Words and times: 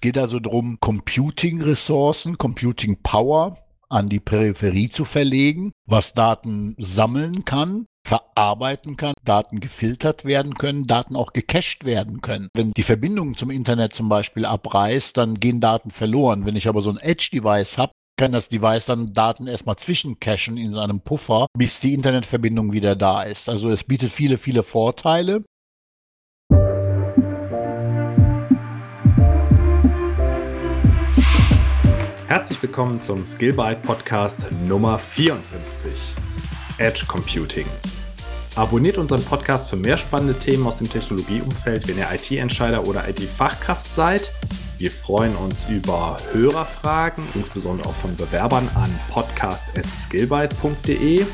Geht 0.00 0.18
also 0.18 0.38
darum, 0.38 0.78
Computing-Ressourcen, 0.80 2.38
Computing-Power 2.38 3.58
an 3.88 4.08
die 4.08 4.20
Peripherie 4.20 4.88
zu 4.90 5.04
verlegen, 5.04 5.72
was 5.86 6.12
Daten 6.12 6.76
sammeln 6.78 7.44
kann, 7.44 7.86
verarbeiten 8.06 8.96
kann, 8.96 9.14
Daten 9.24 9.60
gefiltert 9.60 10.24
werden 10.24 10.54
können, 10.54 10.84
Daten 10.84 11.16
auch 11.16 11.32
gecached 11.32 11.84
werden 11.84 12.20
können. 12.20 12.48
Wenn 12.54 12.72
die 12.72 12.82
Verbindung 12.82 13.36
zum 13.36 13.50
Internet 13.50 13.92
zum 13.92 14.08
Beispiel 14.08 14.44
abreißt, 14.44 15.16
dann 15.16 15.40
gehen 15.40 15.60
Daten 15.60 15.90
verloren. 15.90 16.46
Wenn 16.46 16.56
ich 16.56 16.68
aber 16.68 16.82
so 16.82 16.90
ein 16.90 16.98
Edge-Device 16.98 17.78
habe, 17.78 17.92
kann 18.18 18.32
das 18.32 18.48
Device 18.48 18.86
dann 18.86 19.12
Daten 19.12 19.46
erstmal 19.46 19.76
zwischencachen 19.76 20.56
in 20.56 20.72
seinem 20.72 21.00
Puffer, 21.00 21.46
bis 21.56 21.80
die 21.80 21.94
Internetverbindung 21.94 22.72
wieder 22.72 22.96
da 22.96 23.22
ist. 23.22 23.48
Also 23.48 23.70
es 23.70 23.84
bietet 23.84 24.10
viele, 24.10 24.38
viele 24.38 24.64
Vorteile. 24.64 25.44
Herzlich 32.28 32.62
willkommen 32.62 33.00
zum 33.00 33.24
Skillbyte 33.24 33.80
Podcast 33.80 34.48
Nummer 34.66 34.98
54. 34.98 36.14
Edge 36.76 37.06
Computing. 37.08 37.64
Abonniert 38.54 38.98
unseren 38.98 39.24
Podcast 39.24 39.70
für 39.70 39.76
mehr 39.76 39.96
spannende 39.96 40.38
Themen 40.38 40.66
aus 40.66 40.76
dem 40.76 40.90
Technologieumfeld, 40.90 41.88
wenn 41.88 41.96
ihr 41.96 42.06
IT-Entscheider 42.12 42.86
oder 42.86 43.08
IT-Fachkraft 43.08 43.90
seid. 43.90 44.30
Wir 44.76 44.90
freuen 44.90 45.34
uns 45.36 45.70
über 45.70 46.18
Hörerfragen, 46.32 47.24
insbesondere 47.34 47.88
auch 47.88 47.94
von 47.94 48.14
Bewerbern 48.14 48.68
an 48.74 48.94
podcast.skillbyte.de. 49.08 51.24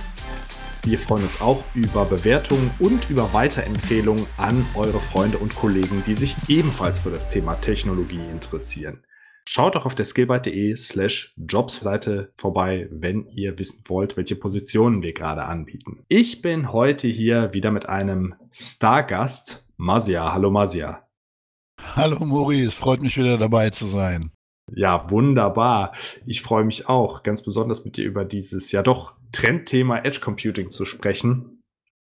Wir 0.84 0.98
freuen 1.00 1.24
uns 1.24 1.40
auch 1.40 1.64
über 1.74 2.04
Bewertungen 2.04 2.70
und 2.78 3.10
über 3.10 3.32
Weiterempfehlungen 3.32 4.28
an 4.36 4.64
eure 4.76 5.00
Freunde 5.00 5.38
und 5.38 5.56
Kollegen, 5.56 6.04
die 6.06 6.14
sich 6.14 6.36
ebenfalls 6.46 7.00
für 7.00 7.10
das 7.10 7.28
Thema 7.28 7.60
Technologie 7.60 8.22
interessieren. 8.30 9.02
Schaut 9.46 9.76
auch 9.76 9.84
auf 9.84 9.94
der 9.94 10.06
skillbyte.de 10.06 10.74
slash 10.74 11.34
Jobs-Seite 11.36 12.32
vorbei, 12.34 12.88
wenn 12.90 13.26
ihr 13.28 13.58
wissen 13.58 13.82
wollt, 13.88 14.16
welche 14.16 14.36
Positionen 14.36 15.02
wir 15.02 15.12
gerade 15.12 15.44
anbieten. 15.44 16.02
Ich 16.08 16.40
bin 16.40 16.72
heute 16.72 17.08
hier 17.08 17.52
wieder 17.52 17.70
mit 17.70 17.86
einem 17.86 18.34
Stargast, 18.50 19.68
Masia. 19.76 20.32
Hallo 20.32 20.50
Masia. 20.50 21.06
Hallo 21.94 22.24
Maurice, 22.24 22.72
freut 22.72 23.02
mich 23.02 23.18
wieder 23.18 23.36
dabei 23.36 23.68
zu 23.68 23.84
sein. 23.84 24.30
Ja, 24.72 25.10
wunderbar. 25.10 25.92
Ich 26.24 26.40
freue 26.40 26.64
mich 26.64 26.88
auch, 26.88 27.22
ganz 27.22 27.42
besonders 27.42 27.84
mit 27.84 27.98
dir 27.98 28.06
über 28.06 28.24
dieses 28.24 28.72
ja 28.72 28.82
doch 28.82 29.14
Trendthema 29.30 29.98
Edge 29.98 30.20
Computing 30.20 30.70
zu 30.70 30.86
sprechen 30.86 31.53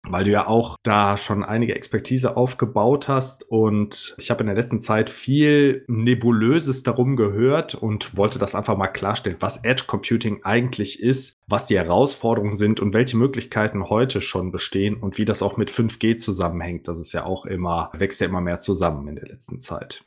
weil 0.08 0.26
du 0.26 0.32
ja 0.32 0.48
auch 0.48 0.76
da 0.84 1.18
schon 1.18 1.44
einige 1.44 1.76
Expertise 1.76 2.36
aufgebaut 2.36 3.08
hast 3.08 3.50
und 3.50 4.16
ich 4.18 4.30
habe 4.30 4.42
in 4.42 4.48
der 4.48 4.56
letzten 4.56 4.82
Zeit 4.82 5.10
viel 5.10 5.86
Nebulöses 5.88 6.84
darum 6.84 7.16
gehört 7.16 7.76
und 7.76 8.18
wollte 8.18 8.38
das 8.40 8.56
einfach 8.56 8.78
mal 8.78 8.88
klarstellen, 8.88 9.38
was 9.40 9.64
Edge 9.64 9.84
Computing 9.88 10.44
eigentlich 10.44 11.02
ist, 11.02 11.36
was 11.48 11.68
die 11.68 11.78
Herausforderungen 11.78 12.56
sind 12.56 12.80
und 12.80 12.94
welche 12.94 13.18
Möglichkeiten 13.18 13.90
heute 13.90 14.22
schon 14.22 14.52
bestehen 14.52 14.96
und 14.96 15.18
wie 15.18 15.26
das 15.26 15.42
auch 15.42 15.58
mit 15.58 15.72
5G 15.72 16.18
zusammenhängt. 16.18 16.88
Das 16.88 17.00
ist 17.00 17.14
ja 17.14 17.26
auch 17.26 17.46
immer, 17.46 17.90
wächst 17.94 18.20
ja 18.22 18.28
immer 18.28 18.42
mehr 18.42 18.60
zusammen 18.60 19.08
in 19.08 19.16
der 19.16 19.28
letzten 19.28 19.60
Zeit. 19.60 20.04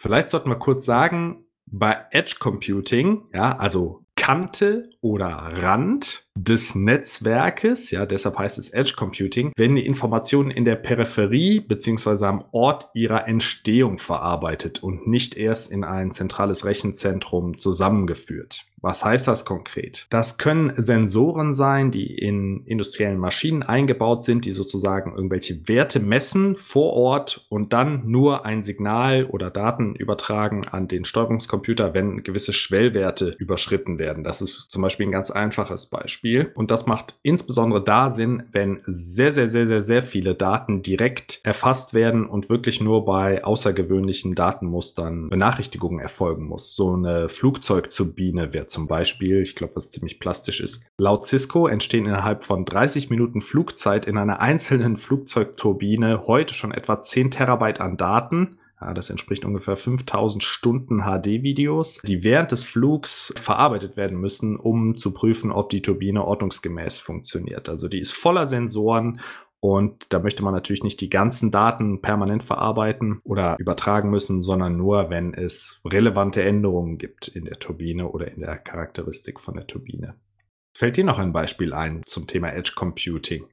Vielleicht 0.00 0.28
sollten 0.28 0.50
wir 0.50 0.56
kurz 0.56 0.84
sagen, 0.84 1.44
bei 1.66 2.04
Edge 2.10 2.36
Computing, 2.38 3.28
ja, 3.32 3.56
also 3.56 4.04
Kante 4.16 4.90
oder 5.00 5.28
Rand 5.28 6.25
des 6.36 6.74
Netzwerkes, 6.74 7.90
ja, 7.90 8.04
deshalb 8.04 8.38
heißt 8.38 8.58
es 8.58 8.70
Edge 8.70 8.92
Computing, 8.96 9.52
werden 9.56 9.76
die 9.76 9.86
Informationen 9.86 10.50
in 10.50 10.64
der 10.64 10.76
Peripherie 10.76 11.60
beziehungsweise 11.60 12.28
am 12.28 12.44
Ort 12.52 12.90
ihrer 12.94 13.26
Entstehung 13.26 13.98
verarbeitet 13.98 14.82
und 14.82 15.06
nicht 15.06 15.36
erst 15.36 15.72
in 15.72 15.82
ein 15.82 16.12
zentrales 16.12 16.64
Rechenzentrum 16.66 17.56
zusammengeführt. 17.56 18.66
Was 18.82 19.04
heißt 19.04 19.26
das 19.26 19.46
konkret? 19.46 20.06
Das 20.10 20.36
können 20.36 20.72
Sensoren 20.76 21.54
sein, 21.54 21.90
die 21.90 22.14
in 22.14 22.62
industriellen 22.66 23.18
Maschinen 23.18 23.62
eingebaut 23.62 24.22
sind, 24.22 24.44
die 24.44 24.52
sozusagen 24.52 25.14
irgendwelche 25.14 25.66
Werte 25.66 25.98
messen 25.98 26.56
vor 26.56 26.92
Ort 26.92 27.46
und 27.48 27.72
dann 27.72 28.06
nur 28.06 28.44
ein 28.44 28.62
Signal 28.62 29.24
oder 29.24 29.50
Daten 29.50 29.94
übertragen 29.94 30.68
an 30.68 30.88
den 30.88 31.06
Steuerungscomputer, 31.06 31.94
wenn 31.94 32.22
gewisse 32.22 32.52
Schwellwerte 32.52 33.34
überschritten 33.38 33.98
werden. 33.98 34.24
Das 34.24 34.42
ist 34.42 34.70
zum 34.70 34.82
Beispiel 34.82 35.06
ein 35.06 35.12
ganz 35.12 35.30
einfaches 35.30 35.86
Beispiel. 35.86 36.25
Und 36.54 36.70
das 36.70 36.86
macht 36.86 37.14
insbesondere 37.22 37.82
da 37.82 38.10
Sinn, 38.10 38.44
wenn 38.52 38.80
sehr, 38.86 39.30
sehr, 39.30 39.48
sehr, 39.48 39.66
sehr, 39.66 39.80
sehr 39.80 40.02
viele 40.02 40.34
Daten 40.34 40.82
direkt 40.82 41.40
erfasst 41.44 41.94
werden 41.94 42.26
und 42.26 42.48
wirklich 42.48 42.80
nur 42.80 43.04
bei 43.04 43.44
außergewöhnlichen 43.44 44.34
Datenmustern 44.34 45.28
Benachrichtigungen 45.28 46.00
erfolgen 46.00 46.46
muss. 46.46 46.74
So 46.74 46.94
eine 46.94 47.28
Flugzeugturbine 47.28 48.52
wird 48.52 48.70
zum 48.70 48.86
Beispiel, 48.86 49.40
ich 49.42 49.54
glaube, 49.54 49.76
was 49.76 49.90
ziemlich 49.90 50.18
plastisch 50.18 50.60
ist. 50.60 50.82
Laut 50.98 51.24
Cisco 51.24 51.66
entstehen 51.66 52.06
innerhalb 52.06 52.44
von 52.44 52.64
30 52.64 53.10
Minuten 53.10 53.40
Flugzeit 53.40 54.06
in 54.06 54.18
einer 54.18 54.40
einzelnen 54.40 54.96
Flugzeugturbine 54.96 56.26
heute 56.26 56.54
schon 56.54 56.72
etwa 56.72 57.00
10 57.00 57.30
Terabyte 57.30 57.80
an 57.80 57.96
Daten. 57.96 58.58
Ja, 58.80 58.92
das 58.92 59.08
entspricht 59.08 59.44
ungefähr 59.44 59.76
5000 59.76 60.42
Stunden 60.42 61.02
HD-Videos, 61.02 62.02
die 62.02 62.24
während 62.24 62.52
des 62.52 62.64
Flugs 62.64 63.32
verarbeitet 63.36 63.96
werden 63.96 64.20
müssen, 64.20 64.56
um 64.56 64.96
zu 64.96 65.12
prüfen, 65.12 65.50
ob 65.50 65.70
die 65.70 65.80
Turbine 65.80 66.24
ordnungsgemäß 66.24 66.98
funktioniert. 66.98 67.70
Also 67.70 67.88
die 67.88 68.00
ist 68.00 68.12
voller 68.12 68.46
Sensoren 68.46 69.20
und 69.60 70.12
da 70.12 70.18
möchte 70.18 70.44
man 70.44 70.52
natürlich 70.52 70.84
nicht 70.84 71.00
die 71.00 71.08
ganzen 71.08 71.50
Daten 71.50 72.02
permanent 72.02 72.42
verarbeiten 72.42 73.20
oder 73.24 73.56
übertragen 73.58 74.10
müssen, 74.10 74.42
sondern 74.42 74.76
nur, 74.76 75.08
wenn 75.08 75.32
es 75.32 75.80
relevante 75.84 76.44
Änderungen 76.44 76.98
gibt 76.98 77.28
in 77.28 77.46
der 77.46 77.58
Turbine 77.58 78.08
oder 78.08 78.30
in 78.30 78.42
der 78.42 78.58
Charakteristik 78.58 79.40
von 79.40 79.54
der 79.54 79.66
Turbine. 79.66 80.14
Fällt 80.76 80.98
dir 80.98 81.04
noch 81.04 81.18
ein 81.18 81.32
Beispiel 81.32 81.72
ein 81.72 82.02
zum 82.04 82.26
Thema 82.26 82.52
Edge 82.52 82.72
Computing? 82.76 83.46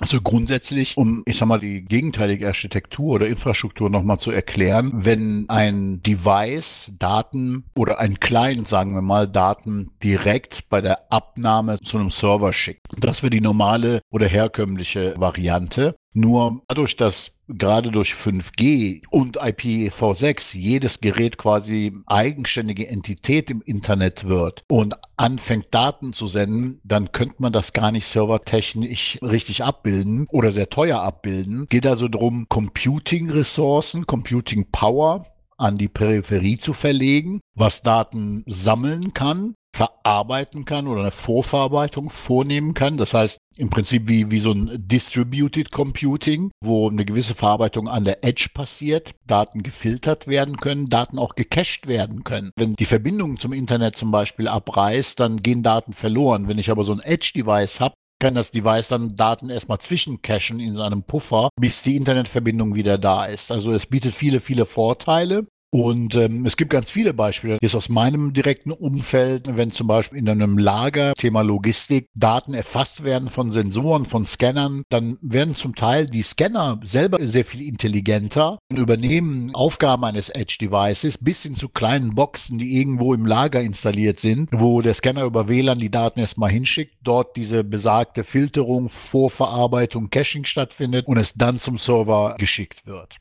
Also 0.00 0.20
grundsätzlich, 0.20 0.96
um, 0.96 1.22
ich 1.26 1.38
sag 1.38 1.48
mal, 1.48 1.60
die 1.60 1.84
gegenteilige 1.84 2.46
Architektur 2.46 3.14
oder 3.14 3.26
Infrastruktur 3.26 3.90
nochmal 3.90 4.18
zu 4.18 4.30
erklären, 4.30 4.92
wenn 4.94 5.46
ein 5.48 6.02
Device 6.02 6.90
Daten 6.98 7.64
oder 7.76 7.98
ein 7.98 8.20
Client, 8.20 8.68
sagen 8.68 8.94
wir 8.94 9.02
mal, 9.02 9.26
Daten 9.26 9.90
direkt 10.02 10.68
bei 10.68 10.80
der 10.80 11.12
Abnahme 11.12 11.78
zu 11.80 11.98
einem 11.98 12.10
Server 12.10 12.52
schickt. 12.52 12.86
Das 12.98 13.22
wäre 13.22 13.30
die 13.30 13.40
normale 13.40 14.00
oder 14.10 14.26
herkömmliche 14.26 15.14
Variante. 15.16 15.96
Nur 16.14 16.62
dadurch, 16.68 16.96
dass 16.96 17.32
gerade 17.48 17.90
durch 17.90 18.12
5G 18.14 19.02
und 19.10 19.40
IPv6 19.40 20.56
jedes 20.56 21.00
Gerät 21.00 21.38
quasi 21.38 21.92
eigenständige 22.06 22.88
Entität 22.88 23.50
im 23.50 23.62
Internet 23.62 24.28
wird 24.28 24.64
und 24.68 24.94
anfängt 25.16 25.66
Daten 25.70 26.12
zu 26.12 26.26
senden, 26.26 26.80
dann 26.84 27.12
könnte 27.12 27.36
man 27.38 27.52
das 27.52 27.72
gar 27.72 27.90
nicht 27.90 28.06
servertechnisch 28.06 29.18
richtig 29.22 29.64
abbilden 29.64 30.26
oder 30.30 30.52
sehr 30.52 30.70
teuer 30.70 31.00
abbilden. 31.00 31.66
Geht 31.68 31.86
also 31.86 32.08
darum, 32.08 32.46
Computing-Ressourcen, 32.48 34.06
Computing-Power 34.06 35.26
an 35.56 35.76
die 35.76 35.88
Peripherie 35.88 36.56
zu 36.56 36.72
verlegen, 36.72 37.40
was 37.54 37.82
Daten 37.82 38.44
sammeln 38.46 39.12
kann 39.12 39.54
verarbeiten 39.78 40.64
kann 40.64 40.88
oder 40.88 41.02
eine 41.02 41.10
Vorverarbeitung 41.12 42.10
vornehmen 42.10 42.74
kann. 42.74 42.96
Das 42.96 43.14
heißt 43.14 43.38
im 43.56 43.70
Prinzip 43.70 44.08
wie, 44.08 44.30
wie 44.30 44.40
so 44.40 44.50
ein 44.50 44.70
Distributed 44.88 45.70
Computing, 45.70 46.50
wo 46.60 46.88
eine 46.90 47.04
gewisse 47.04 47.36
Verarbeitung 47.36 47.88
an 47.88 48.04
der 48.04 48.24
Edge 48.24 48.48
passiert, 48.52 49.12
Daten 49.28 49.62
gefiltert 49.62 50.26
werden 50.26 50.56
können, 50.56 50.86
Daten 50.86 51.18
auch 51.18 51.36
gecached 51.36 51.86
werden 51.86 52.24
können. 52.24 52.50
Wenn 52.56 52.74
die 52.74 52.84
Verbindung 52.84 53.38
zum 53.38 53.52
Internet 53.52 53.94
zum 53.94 54.10
Beispiel 54.10 54.48
abreißt, 54.48 55.20
dann 55.20 55.42
gehen 55.42 55.62
Daten 55.62 55.92
verloren. 55.92 56.48
Wenn 56.48 56.58
ich 56.58 56.70
aber 56.70 56.84
so 56.84 56.92
ein 56.92 57.00
Edge-Device 57.00 57.78
habe, 57.78 57.94
kann 58.20 58.34
das 58.34 58.50
Device 58.50 58.88
dann 58.88 59.14
Daten 59.14 59.48
erstmal 59.48 59.78
zwischencachen 59.78 60.58
in 60.58 60.74
seinem 60.74 61.04
Puffer, 61.04 61.50
bis 61.54 61.84
die 61.84 61.94
Internetverbindung 61.94 62.74
wieder 62.74 62.98
da 62.98 63.26
ist. 63.26 63.52
Also 63.52 63.70
es 63.70 63.86
bietet 63.86 64.12
viele, 64.12 64.40
viele 64.40 64.66
Vorteile. 64.66 65.46
Und 65.70 66.14
ähm, 66.14 66.46
es 66.46 66.56
gibt 66.56 66.70
ganz 66.70 66.90
viele 66.90 67.12
Beispiele. 67.12 67.58
Jetzt 67.60 67.74
aus 67.74 67.90
meinem 67.90 68.32
direkten 68.32 68.72
Umfeld, 68.72 69.54
wenn 69.54 69.70
zum 69.70 69.86
Beispiel 69.86 70.18
in 70.18 70.28
einem 70.28 70.56
Lager, 70.56 71.12
Thema 71.12 71.42
Logistik, 71.42 72.06
Daten 72.14 72.54
erfasst 72.54 73.04
werden 73.04 73.28
von 73.28 73.52
Sensoren, 73.52 74.06
von 74.06 74.24
Scannern, 74.24 74.82
dann 74.88 75.18
werden 75.20 75.54
zum 75.56 75.74
Teil 75.74 76.06
die 76.06 76.22
Scanner 76.22 76.80
selber 76.84 77.18
sehr 77.20 77.44
viel 77.44 77.68
intelligenter 77.68 78.58
und 78.70 78.78
übernehmen 78.78 79.54
Aufgaben 79.54 80.04
eines 80.04 80.30
Edge-Devices 80.30 81.18
bis 81.18 81.42
hin 81.42 81.54
zu 81.54 81.68
kleinen 81.68 82.14
Boxen, 82.14 82.58
die 82.58 82.78
irgendwo 82.78 83.12
im 83.12 83.26
Lager 83.26 83.60
installiert 83.60 84.20
sind, 84.20 84.48
wo 84.52 84.80
der 84.80 84.94
Scanner 84.94 85.24
über 85.24 85.48
WLAN 85.48 85.78
die 85.78 85.90
Daten 85.90 86.20
erstmal 86.20 86.50
hinschickt, 86.50 86.96
dort 87.02 87.36
diese 87.36 87.62
besagte 87.62 88.24
Filterung, 88.24 88.88
Vorverarbeitung, 88.88 90.08
Caching 90.08 90.46
stattfindet 90.46 91.06
und 91.06 91.18
es 91.18 91.34
dann 91.34 91.58
zum 91.58 91.76
Server 91.76 92.36
geschickt 92.38 92.86
wird. 92.86 93.18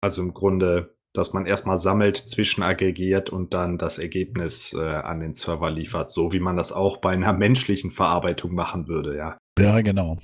Also 0.00 0.22
im 0.22 0.34
Grunde 0.34 0.95
dass 1.16 1.32
man 1.32 1.46
erstmal 1.46 1.78
sammelt, 1.78 2.16
zwischenaggregiert 2.16 3.30
und 3.30 3.54
dann 3.54 3.78
das 3.78 3.98
Ergebnis 3.98 4.74
äh, 4.78 4.80
an 4.80 5.20
den 5.20 5.34
Server 5.34 5.70
liefert, 5.70 6.10
so 6.10 6.32
wie 6.32 6.40
man 6.40 6.56
das 6.56 6.72
auch 6.72 6.98
bei 6.98 7.10
einer 7.10 7.32
menschlichen 7.34 7.90
Verarbeitung 7.90 8.54
machen 8.54 8.88
würde, 8.88 9.16
ja. 9.16 9.38
Ja, 9.58 9.80
genau. 9.80 10.18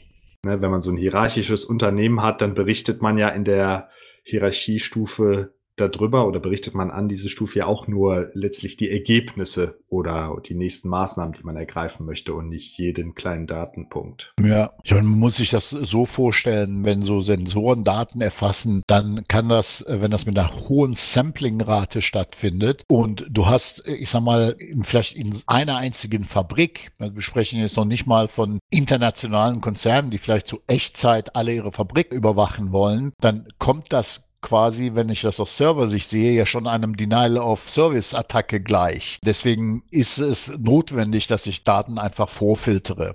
Ne, 0.45 0.61
wenn 0.61 0.71
man 0.71 0.81
so 0.81 0.91
ein 0.91 0.97
hierarchisches 0.97 1.65
Unternehmen 1.65 2.23
hat, 2.23 2.43
dann 2.43 2.55
berichtet 2.55 3.01
man 3.01 3.17
ja 3.17 3.29
in 3.29 3.45
der 3.45 3.89
Hierarchiestufe 4.25 5.55
darüber 5.77 6.27
oder 6.27 6.41
berichtet 6.41 6.75
man 6.75 6.91
an 6.91 7.09
diese 7.09 7.29
Stufe 7.29 7.61
ja 7.61 7.67
auch 7.67 7.87
nur 7.87 8.31
letztlich 8.35 8.77
die 8.77 8.91
Ergebnisse 8.91 9.79
oder 9.89 10.37
die 10.45 10.55
nächsten 10.55 10.89
Maßnahmen, 10.89 11.35
die 11.35 11.45
man 11.45 11.57
ergreifen 11.57 12.07
möchte 12.07 12.35
und 12.35 12.49
nicht 12.49 12.79
jeden 12.79 13.15
kleinen 13.15 13.47
Datenpunkt. 13.47 14.35
Ja, 14.41 14.73
man 14.91 15.07
muss 15.07 15.37
sich 15.37 15.51
das 15.51 15.71
so 15.71 16.07
vorstellen, 16.07 16.85
wenn 16.85 17.03
so 17.03 17.21
Sensoren 17.21 17.85
Daten 17.85 18.21
erfassen, 18.21 18.83
dann 18.87 19.25
kann 19.29 19.49
das, 19.49 19.85
wenn 19.89 20.11
das 20.11 20.27
mit 20.27 20.39
einer 20.39 20.69
hohen 20.69 20.95
Samplingrate 20.95 22.03
stattfindet 22.03 22.85
und 22.89 23.27
du 23.31 23.47
hast, 23.47 23.87
ich 23.87 24.11
sag 24.11 24.23
mal, 24.23 24.57
vielleicht 24.83 25.17
in 25.17 25.35
einer 25.47 25.77
einzigen 25.77 26.25
Fabrik, 26.25 26.93
wir 26.99 27.23
sprechen 27.23 27.61
jetzt 27.61 27.77
noch 27.77 27.85
nicht 27.85 28.07
mal 28.07 28.29
von 28.29 28.59
internationalen 28.71 29.61
Konzernen, 29.61 30.11
die 30.11 30.19
vielleicht 30.19 30.49
zu 30.49 30.61
Echtzeit 30.67 31.35
alle 31.35 31.55
ihre 31.55 31.73
Fabrik 31.73 32.13
überwachen 32.13 32.73
wollen, 32.73 33.13
dann 33.21 33.49
kommt 33.59 33.93
das 33.93 34.23
quasi, 34.43 34.95
wenn 34.95 35.09
ich 35.09 35.23
das 35.23 35.41
aus 35.41 35.57
Serversicht 35.57 36.11
sehe, 36.11 36.33
ja 36.33 36.45
schon 36.45 36.67
einem 36.67 36.97
Denial-of-Service-Attacke 36.97 38.61
gleich. 38.61 39.19
Deswegen 39.25 39.85
ist 39.91 40.19
es 40.19 40.53
notwendig, 40.59 41.29
dass 41.29 41.47
ich 41.47 41.65
Daten 41.65 41.99
einfach 41.99 42.29
vorfiltere. 42.29 43.15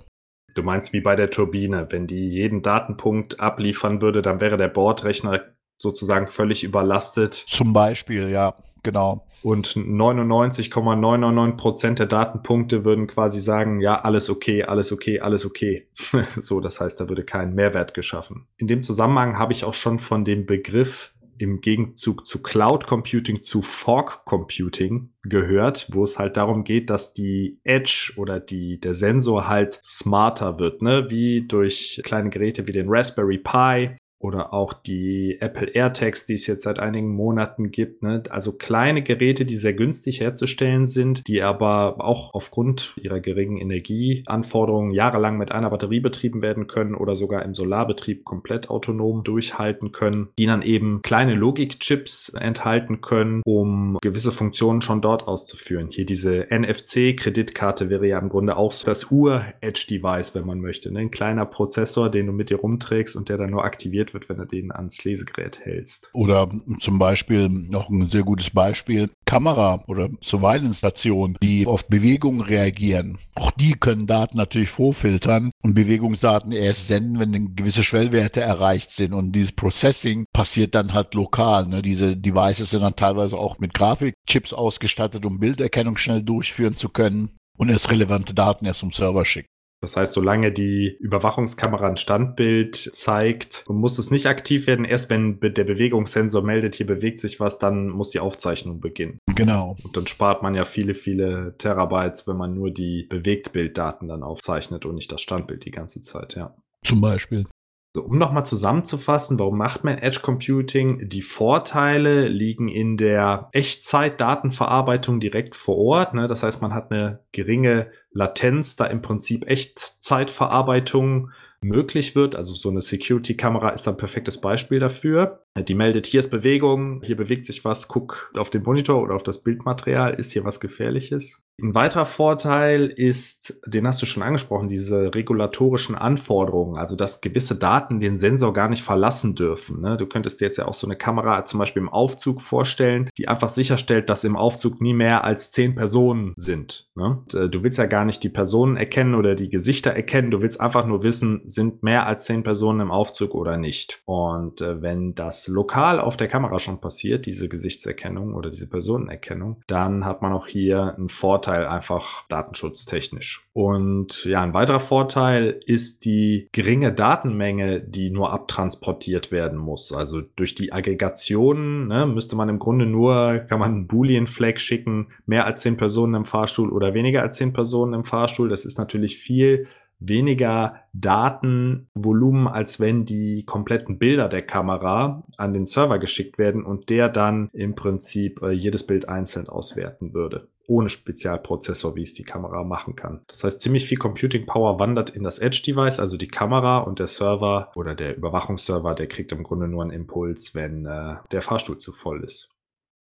Du 0.54 0.62
meinst 0.62 0.92
wie 0.92 1.00
bei 1.00 1.14
der 1.14 1.30
Turbine, 1.30 1.86
wenn 1.90 2.06
die 2.06 2.28
jeden 2.30 2.62
Datenpunkt 2.62 3.38
abliefern 3.38 4.02
würde, 4.02 4.22
dann 4.22 4.40
wäre 4.40 4.56
der 4.56 4.68
Bordrechner 4.68 5.40
sozusagen 5.78 6.26
völlig 6.26 6.64
überlastet. 6.64 7.34
Zum 7.34 7.72
Beispiel, 7.72 8.28
ja, 8.30 8.54
genau. 8.82 9.24
Und 9.42 9.76
99,999 9.76 11.56
Prozent 11.56 11.98
der 12.00 12.06
Datenpunkte 12.06 12.84
würden 12.84 13.06
quasi 13.06 13.40
sagen, 13.40 13.80
ja, 13.80 14.00
alles 14.00 14.30
okay, 14.30 14.64
alles 14.64 14.90
okay, 14.90 15.20
alles 15.20 15.46
okay. 15.46 15.86
so, 16.38 16.60
das 16.60 16.80
heißt, 16.80 17.00
da 17.00 17.08
würde 17.08 17.22
kein 17.22 17.54
Mehrwert 17.54 17.94
geschaffen. 17.94 18.48
In 18.56 18.66
dem 18.66 18.82
Zusammenhang 18.82 19.38
habe 19.38 19.52
ich 19.52 19.64
auch 19.64 19.74
schon 19.74 20.00
von 20.00 20.24
dem 20.24 20.44
Begriff 20.44 21.14
im 21.38 21.60
Gegenzug 21.60 22.26
zu 22.26 22.42
Cloud 22.42 22.86
Computing 22.86 23.42
zu 23.42 23.62
Fork 23.62 24.24
Computing 24.24 25.10
gehört, 25.22 25.88
wo 25.92 26.04
es 26.04 26.18
halt 26.18 26.36
darum 26.36 26.64
geht, 26.64 26.90
dass 26.90 27.12
die 27.12 27.60
Edge 27.64 28.12
oder 28.16 28.40
die, 28.40 28.80
der 28.80 28.94
Sensor 28.94 29.48
halt 29.48 29.78
smarter 29.82 30.58
wird, 30.58 30.82
ne? 30.82 31.06
wie 31.10 31.46
durch 31.46 32.00
kleine 32.04 32.30
Geräte 32.30 32.66
wie 32.66 32.72
den 32.72 32.88
Raspberry 32.88 33.38
Pi 33.38 33.96
oder 34.20 34.52
auch 34.52 34.72
die 34.72 35.38
Apple 35.40 35.68
AirTags, 35.68 36.26
die 36.26 36.34
es 36.34 36.46
jetzt 36.46 36.64
seit 36.64 36.80
einigen 36.80 37.14
Monaten 37.14 37.70
gibt. 37.70 38.02
Ne? 38.02 38.22
Also 38.30 38.52
kleine 38.52 39.02
Geräte, 39.02 39.44
die 39.44 39.56
sehr 39.56 39.74
günstig 39.74 40.20
herzustellen 40.20 40.86
sind, 40.86 41.26
die 41.28 41.42
aber 41.42 42.04
auch 42.04 42.34
aufgrund 42.34 42.94
ihrer 43.00 43.20
geringen 43.20 43.58
Energieanforderungen 43.58 44.92
jahrelang 44.92 45.38
mit 45.38 45.52
einer 45.52 45.70
Batterie 45.70 46.00
betrieben 46.00 46.42
werden 46.42 46.66
können 46.66 46.94
oder 46.94 47.14
sogar 47.14 47.44
im 47.44 47.54
Solarbetrieb 47.54 48.24
komplett 48.24 48.70
autonom 48.70 49.22
durchhalten 49.22 49.92
können, 49.92 50.28
die 50.38 50.46
dann 50.46 50.62
eben 50.62 51.00
kleine 51.02 51.34
Logikchips 51.34 52.30
enthalten 52.30 53.00
können, 53.00 53.42
um 53.44 53.98
gewisse 54.02 54.32
Funktionen 54.32 54.82
schon 54.82 55.00
dort 55.00 55.28
auszuführen. 55.28 55.88
Hier 55.90 56.06
diese 56.06 56.48
NFC-Kreditkarte 56.50 57.88
wäre 57.88 58.08
ja 58.08 58.18
im 58.18 58.28
Grunde 58.28 58.56
auch 58.56 58.74
das 58.84 59.10
Ur-Edge-Device, 59.10 60.34
wenn 60.34 60.46
man 60.46 60.60
möchte. 60.60 60.92
Ne? 60.92 61.00
Ein 61.00 61.10
kleiner 61.10 61.46
Prozessor, 61.46 62.10
den 62.10 62.26
du 62.26 62.32
mit 62.32 62.50
dir 62.50 62.58
rumträgst 62.58 63.14
und 63.14 63.28
der 63.28 63.36
dann 63.36 63.50
nur 63.50 63.64
aktiviert 63.64 64.07
aktiviert 64.08 64.14
wird, 64.14 64.28
wenn 64.28 64.36
du 64.38 64.44
den 64.46 64.72
ans 64.72 65.04
Lesegerät 65.04 65.60
hältst. 65.60 66.10
Oder 66.12 66.50
zum 66.80 66.98
Beispiel 66.98 67.48
noch 67.48 67.88
ein 67.88 68.08
sehr 68.08 68.22
gutes 68.22 68.50
Beispiel, 68.50 69.10
Kamera 69.24 69.84
oder 69.86 70.08
Surveillance-Stationen, 70.22 71.36
die 71.42 71.66
auf 71.66 71.86
Bewegungen 71.88 72.40
reagieren. 72.40 73.18
Auch 73.34 73.50
die 73.52 73.72
können 73.72 74.06
Daten 74.06 74.36
natürlich 74.36 74.70
vorfiltern 74.70 75.50
und 75.62 75.74
Bewegungsdaten 75.74 76.52
erst 76.52 76.88
senden, 76.88 77.18
wenn 77.18 77.54
gewisse 77.54 77.84
Schwellwerte 77.84 78.40
erreicht 78.40 78.92
sind. 78.92 79.12
Und 79.12 79.32
dieses 79.32 79.52
Processing 79.52 80.26
passiert 80.32 80.74
dann 80.74 80.94
halt 80.94 81.14
lokal. 81.14 81.66
Ne? 81.66 81.82
Diese 81.82 82.16
Devices 82.16 82.70
sind 82.70 82.82
dann 82.82 82.96
teilweise 82.96 83.36
auch 83.36 83.58
mit 83.58 83.74
Grafikchips 83.74 84.52
ausgestattet, 84.52 85.24
um 85.24 85.38
Bilderkennung 85.38 85.96
schnell 85.96 86.22
durchführen 86.22 86.74
zu 86.74 86.88
können 86.88 87.36
und 87.56 87.68
erst 87.68 87.90
relevante 87.90 88.34
Daten 88.34 88.66
erst 88.66 88.80
zum 88.80 88.92
Server 88.92 89.24
schicken. 89.24 89.48
Das 89.80 89.96
heißt, 89.96 90.12
solange 90.12 90.50
die 90.50 90.96
Überwachungskamera 90.98 91.86
ein 91.86 91.96
Standbild 91.96 92.74
zeigt, 92.76 93.64
muss 93.68 93.98
es 93.98 94.10
nicht 94.10 94.26
aktiv 94.26 94.66
werden. 94.66 94.84
Erst 94.84 95.08
wenn 95.08 95.38
der 95.40 95.64
Bewegungssensor 95.64 96.42
meldet, 96.42 96.74
hier 96.74 96.86
bewegt 96.86 97.20
sich 97.20 97.38
was, 97.38 97.58
dann 97.58 97.88
muss 97.88 98.10
die 98.10 98.20
Aufzeichnung 98.20 98.80
beginnen. 98.80 99.18
Genau. 99.34 99.76
Und 99.84 99.96
dann 99.96 100.06
spart 100.06 100.42
man 100.42 100.54
ja 100.54 100.64
viele, 100.64 100.94
viele 100.94 101.54
Terabytes, 101.58 102.26
wenn 102.26 102.36
man 102.36 102.54
nur 102.54 102.70
die 102.70 103.04
Bewegtbilddaten 103.08 104.08
dann 104.08 104.22
aufzeichnet 104.24 104.84
und 104.84 104.96
nicht 104.96 105.12
das 105.12 105.20
Standbild 105.20 105.64
die 105.64 105.70
ganze 105.70 106.00
Zeit, 106.00 106.34
ja. 106.34 106.56
Zum 106.84 107.00
Beispiel. 107.00 107.46
So, 107.94 108.04
um 108.04 108.18
nochmal 108.18 108.44
zusammenzufassen, 108.44 109.38
warum 109.38 109.56
macht 109.56 109.82
man 109.82 109.96
Edge 109.96 110.20
Computing? 110.22 111.08
Die 111.08 111.22
Vorteile 111.22 112.28
liegen 112.28 112.68
in 112.68 112.98
der 112.98 113.48
Echtzeit-Datenverarbeitung 113.52 115.20
direkt 115.20 115.56
vor 115.56 115.78
Ort. 115.78 116.12
Ne? 116.12 116.26
Das 116.26 116.42
heißt, 116.42 116.60
man 116.60 116.74
hat 116.74 116.90
eine 116.92 117.20
geringe 117.32 117.90
Latenz, 118.12 118.76
da 118.76 118.84
im 118.84 119.00
Prinzip 119.00 119.48
Echtzeitverarbeitung 119.48 121.30
möglich 121.60 122.14
wird. 122.14 122.36
Also 122.36 122.54
so 122.54 122.70
eine 122.70 122.80
Security-Kamera 122.80 123.70
ist 123.70 123.88
ein 123.88 123.96
perfektes 123.96 124.40
Beispiel 124.40 124.78
dafür. 124.78 125.44
Die 125.56 125.74
meldet, 125.74 126.06
hier 126.06 126.20
ist 126.20 126.30
Bewegung, 126.30 127.02
hier 127.02 127.16
bewegt 127.16 127.44
sich 127.44 127.64
was, 127.64 127.88
guck 127.88 128.32
auf 128.36 128.50
den 128.50 128.62
Monitor 128.62 129.02
oder 129.02 129.14
auf 129.14 129.22
das 129.22 129.42
Bildmaterial, 129.42 130.14
ist 130.14 130.32
hier 130.32 130.44
was 130.44 130.60
Gefährliches. 130.60 131.42
Ein 131.60 131.74
weiterer 131.74 132.06
Vorteil 132.06 132.86
ist, 132.86 133.60
den 133.66 133.84
hast 133.84 134.00
du 134.00 134.06
schon 134.06 134.22
angesprochen, 134.22 134.68
diese 134.68 135.12
regulatorischen 135.12 135.96
Anforderungen, 135.96 136.76
also 136.76 136.94
dass 136.94 137.20
gewisse 137.20 137.56
Daten 137.56 137.98
den 137.98 138.16
Sensor 138.16 138.52
gar 138.52 138.68
nicht 138.68 138.84
verlassen 138.84 139.34
dürfen. 139.34 139.80
Ne? 139.80 139.96
Du 139.96 140.06
könntest 140.06 140.40
dir 140.40 140.44
jetzt 140.44 140.58
ja 140.58 140.68
auch 140.68 140.74
so 140.74 140.86
eine 140.86 140.94
Kamera 140.94 141.44
zum 141.46 141.58
Beispiel 141.58 141.82
im 141.82 141.88
Aufzug 141.88 142.40
vorstellen, 142.40 143.10
die 143.18 143.26
einfach 143.26 143.48
sicherstellt, 143.48 144.08
dass 144.08 144.22
im 144.22 144.36
Aufzug 144.36 144.80
nie 144.80 144.94
mehr 144.94 145.24
als 145.24 145.50
zehn 145.50 145.74
Personen 145.74 146.32
sind. 146.36 146.88
Ne? 146.94 147.18
Und, 147.24 147.34
äh, 147.34 147.48
du 147.48 147.64
willst 147.64 147.78
ja 147.78 147.86
gar 147.86 148.04
nicht 148.04 148.22
die 148.22 148.28
Personen 148.28 148.76
erkennen 148.76 149.16
oder 149.16 149.34
die 149.34 149.48
Gesichter 149.48 149.90
erkennen, 149.90 150.30
du 150.30 150.40
willst 150.40 150.60
einfach 150.60 150.86
nur 150.86 151.02
wissen, 151.02 151.42
sind 151.48 151.82
mehr 151.82 152.06
als 152.06 152.26
zehn 152.26 152.42
Personen 152.42 152.80
im 152.80 152.90
Aufzug 152.90 153.34
oder 153.34 153.56
nicht. 153.56 154.02
Und 154.04 154.60
äh, 154.60 154.82
wenn 154.82 155.14
das 155.14 155.48
lokal 155.48 156.00
auf 156.00 156.16
der 156.16 156.28
Kamera 156.28 156.58
schon 156.58 156.80
passiert, 156.80 157.26
diese 157.26 157.48
Gesichtserkennung 157.48 158.34
oder 158.34 158.50
diese 158.50 158.68
Personenerkennung, 158.68 159.62
dann 159.66 160.04
hat 160.04 160.22
man 160.22 160.32
auch 160.32 160.46
hier 160.46 160.94
einen 160.96 161.08
Vorteil 161.08 161.66
einfach 161.66 162.26
datenschutztechnisch. 162.28 163.48
Und 163.52 164.24
ja, 164.24 164.42
ein 164.42 164.54
weiterer 164.54 164.80
Vorteil 164.80 165.60
ist 165.66 166.04
die 166.04 166.48
geringe 166.52 166.92
Datenmenge, 166.92 167.80
die 167.80 168.10
nur 168.10 168.32
abtransportiert 168.32 169.32
werden 169.32 169.58
muss. 169.58 169.92
Also 169.92 170.20
durch 170.36 170.54
die 170.54 170.72
Aggregationen 170.72 171.88
ne, 171.88 172.06
müsste 172.06 172.36
man 172.36 172.48
im 172.48 172.58
Grunde 172.58 172.86
nur, 172.86 173.38
kann 173.48 173.58
man 173.58 173.72
einen 173.72 173.86
Boolean-Flag 173.86 174.58
schicken, 174.58 175.08
mehr 175.26 175.46
als 175.46 175.62
zehn 175.62 175.76
Personen 175.76 176.14
im 176.14 176.24
Fahrstuhl 176.24 176.70
oder 176.70 176.94
weniger 176.94 177.22
als 177.22 177.36
zehn 177.36 177.52
Personen 177.52 177.94
im 177.94 178.04
Fahrstuhl. 178.04 178.48
Das 178.48 178.64
ist 178.64 178.78
natürlich 178.78 179.18
viel 179.18 179.66
weniger 179.98 180.76
Datenvolumen, 180.92 182.46
als 182.48 182.80
wenn 182.80 183.04
die 183.04 183.44
kompletten 183.44 183.98
Bilder 183.98 184.28
der 184.28 184.42
Kamera 184.42 185.24
an 185.36 185.52
den 185.52 185.64
Server 185.64 185.98
geschickt 185.98 186.38
werden 186.38 186.64
und 186.64 186.90
der 186.90 187.08
dann 187.08 187.50
im 187.52 187.74
Prinzip 187.74 188.42
äh, 188.42 188.50
jedes 188.50 188.86
Bild 188.86 189.08
einzeln 189.08 189.48
auswerten 189.48 190.14
würde. 190.14 190.48
Ohne 190.66 190.90
Spezialprozessor, 190.90 191.96
wie 191.96 192.02
es 192.02 192.12
die 192.12 192.24
Kamera 192.24 192.62
machen 192.62 192.94
kann. 192.94 193.22
Das 193.26 193.42
heißt, 193.42 193.60
ziemlich 193.60 193.86
viel 193.86 193.96
Computing 193.96 194.44
Power 194.44 194.78
wandert 194.78 195.10
in 195.10 195.22
das 195.22 195.38
Edge-Device, 195.38 195.98
also 195.98 196.18
die 196.18 196.28
Kamera 196.28 196.78
und 196.78 196.98
der 196.98 197.06
Server 197.06 197.72
oder 197.74 197.94
der 197.94 198.16
Überwachungsserver, 198.16 198.94
der 198.94 199.06
kriegt 199.06 199.32
im 199.32 199.44
Grunde 199.44 199.66
nur 199.66 199.82
einen 199.82 199.92
Impuls, 199.92 200.54
wenn 200.54 200.84
äh, 200.84 201.16
der 201.32 201.40
Fahrstuhl 201.40 201.78
zu 201.78 201.92
voll 201.92 202.22
ist. 202.22 202.57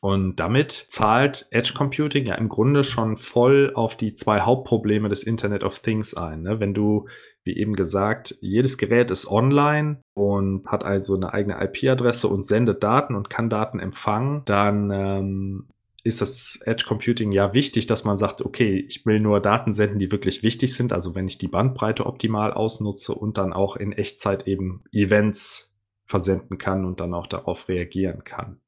Und 0.06 0.40
damit 0.40 0.86
zahlt 0.88 1.48
Edge 1.50 1.74
Computing 1.76 2.28
ja 2.28 2.36
im 2.36 2.48
Grunde 2.48 2.84
schon 2.84 3.18
voll 3.18 3.72
auf 3.74 3.98
die 3.98 4.14
zwei 4.14 4.42
Hauptprobleme 4.42 5.10
des 5.10 5.24
Internet 5.24 5.64
of 5.64 5.80
Things 5.80 6.14
ein. 6.14 6.44
Ne? 6.44 6.60
Wenn 6.60 6.76
du, 6.76 7.08
wie 7.44 7.58
eben 7.58 7.76
gesagt, 7.76 8.36
jedes 8.40 8.78
Gerät 8.78 9.10
ist 9.10 9.26
online 9.28 10.02
und 10.14 10.68
hat 10.68 10.86
also 10.86 11.16
eine 11.16 11.34
eigene 11.34 11.60
IP-Adresse 11.60 12.28
und 12.28 12.46
sendet 12.46 12.84
Daten 12.84 13.16
und 13.16 13.32
kann 13.32 13.50
Daten 13.50 13.80
empfangen, 13.80 14.44
dann 14.46 14.92
ähm, 14.92 15.70
ist 16.04 16.22
das 16.22 16.60
Edge 16.64 16.86
Computing 16.88 17.32
ja 17.32 17.56
wichtig, 17.56 17.88
dass 17.88 18.04
man 18.04 18.18
sagt, 18.18 18.44
okay, 18.44 18.86
ich 18.88 19.08
will 19.08 19.20
nur 19.20 19.40
Daten 19.40 19.74
senden, 19.74 19.98
die 19.98 20.12
wirklich 20.12 20.44
wichtig 20.44 20.76
sind. 20.76 20.94
Also 20.94 21.16
wenn 21.16 21.28
ich 21.28 21.40
die 21.40 21.48
Bandbreite 21.48 22.06
optimal 22.06 22.54
ausnutze 22.54 23.16
und 23.16 23.40
dann 23.40 23.54
auch 23.54 23.76
in 23.76 23.92
Echtzeit 23.92 24.48
eben 24.48 24.84
Events 24.92 25.74
versenden 26.04 26.60
kann 26.60 26.86
und 26.86 27.00
dann 27.00 27.16
auch 27.16 27.26
darauf 27.26 27.68
reagieren 27.70 28.24
kann. 28.24 28.60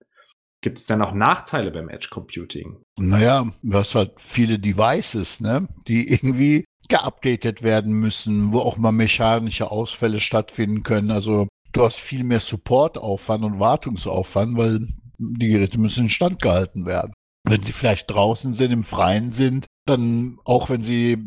Gibt 0.61 0.79
es 0.79 0.85
denn 0.85 1.01
auch 1.01 1.13
Nachteile 1.13 1.71
beim 1.71 1.89
Edge 1.89 2.07
Computing? 2.09 2.77
Naja, 2.99 3.51
du 3.61 3.77
hast 3.77 3.95
halt 3.95 4.13
viele 4.17 4.57
Devices, 4.57 5.39
ne, 5.39 5.67
die 5.87 6.11
irgendwie 6.11 6.65
geupdatet 6.89 7.63
werden 7.63 7.93
müssen, 7.93 8.51
wo 8.51 8.59
auch 8.59 8.77
mal 8.77 8.91
mechanische 8.91 9.69
Ausfälle 9.69 10.19
stattfinden 10.19 10.83
können. 10.83 11.11
Also 11.11 11.47
du 11.73 11.83
hast 11.83 11.97
viel 11.97 12.23
mehr 12.23 12.39
Supportaufwand 12.39 13.43
und 13.43 13.59
Wartungsaufwand, 13.59 14.57
weil 14.57 14.87
die 15.19 15.47
Geräte 15.47 15.79
müssen 15.79 16.05
instand 16.05 16.41
gehalten 16.41 16.85
werden. 16.85 17.13
Wenn 17.43 17.63
sie 17.63 17.71
vielleicht 17.71 18.09
draußen 18.09 18.53
sind, 18.53 18.71
im 18.71 18.83
Freien 18.83 19.31
sind, 19.31 19.65
dann 19.85 20.37
auch 20.43 20.69
wenn 20.69 20.83
sie 20.83 21.17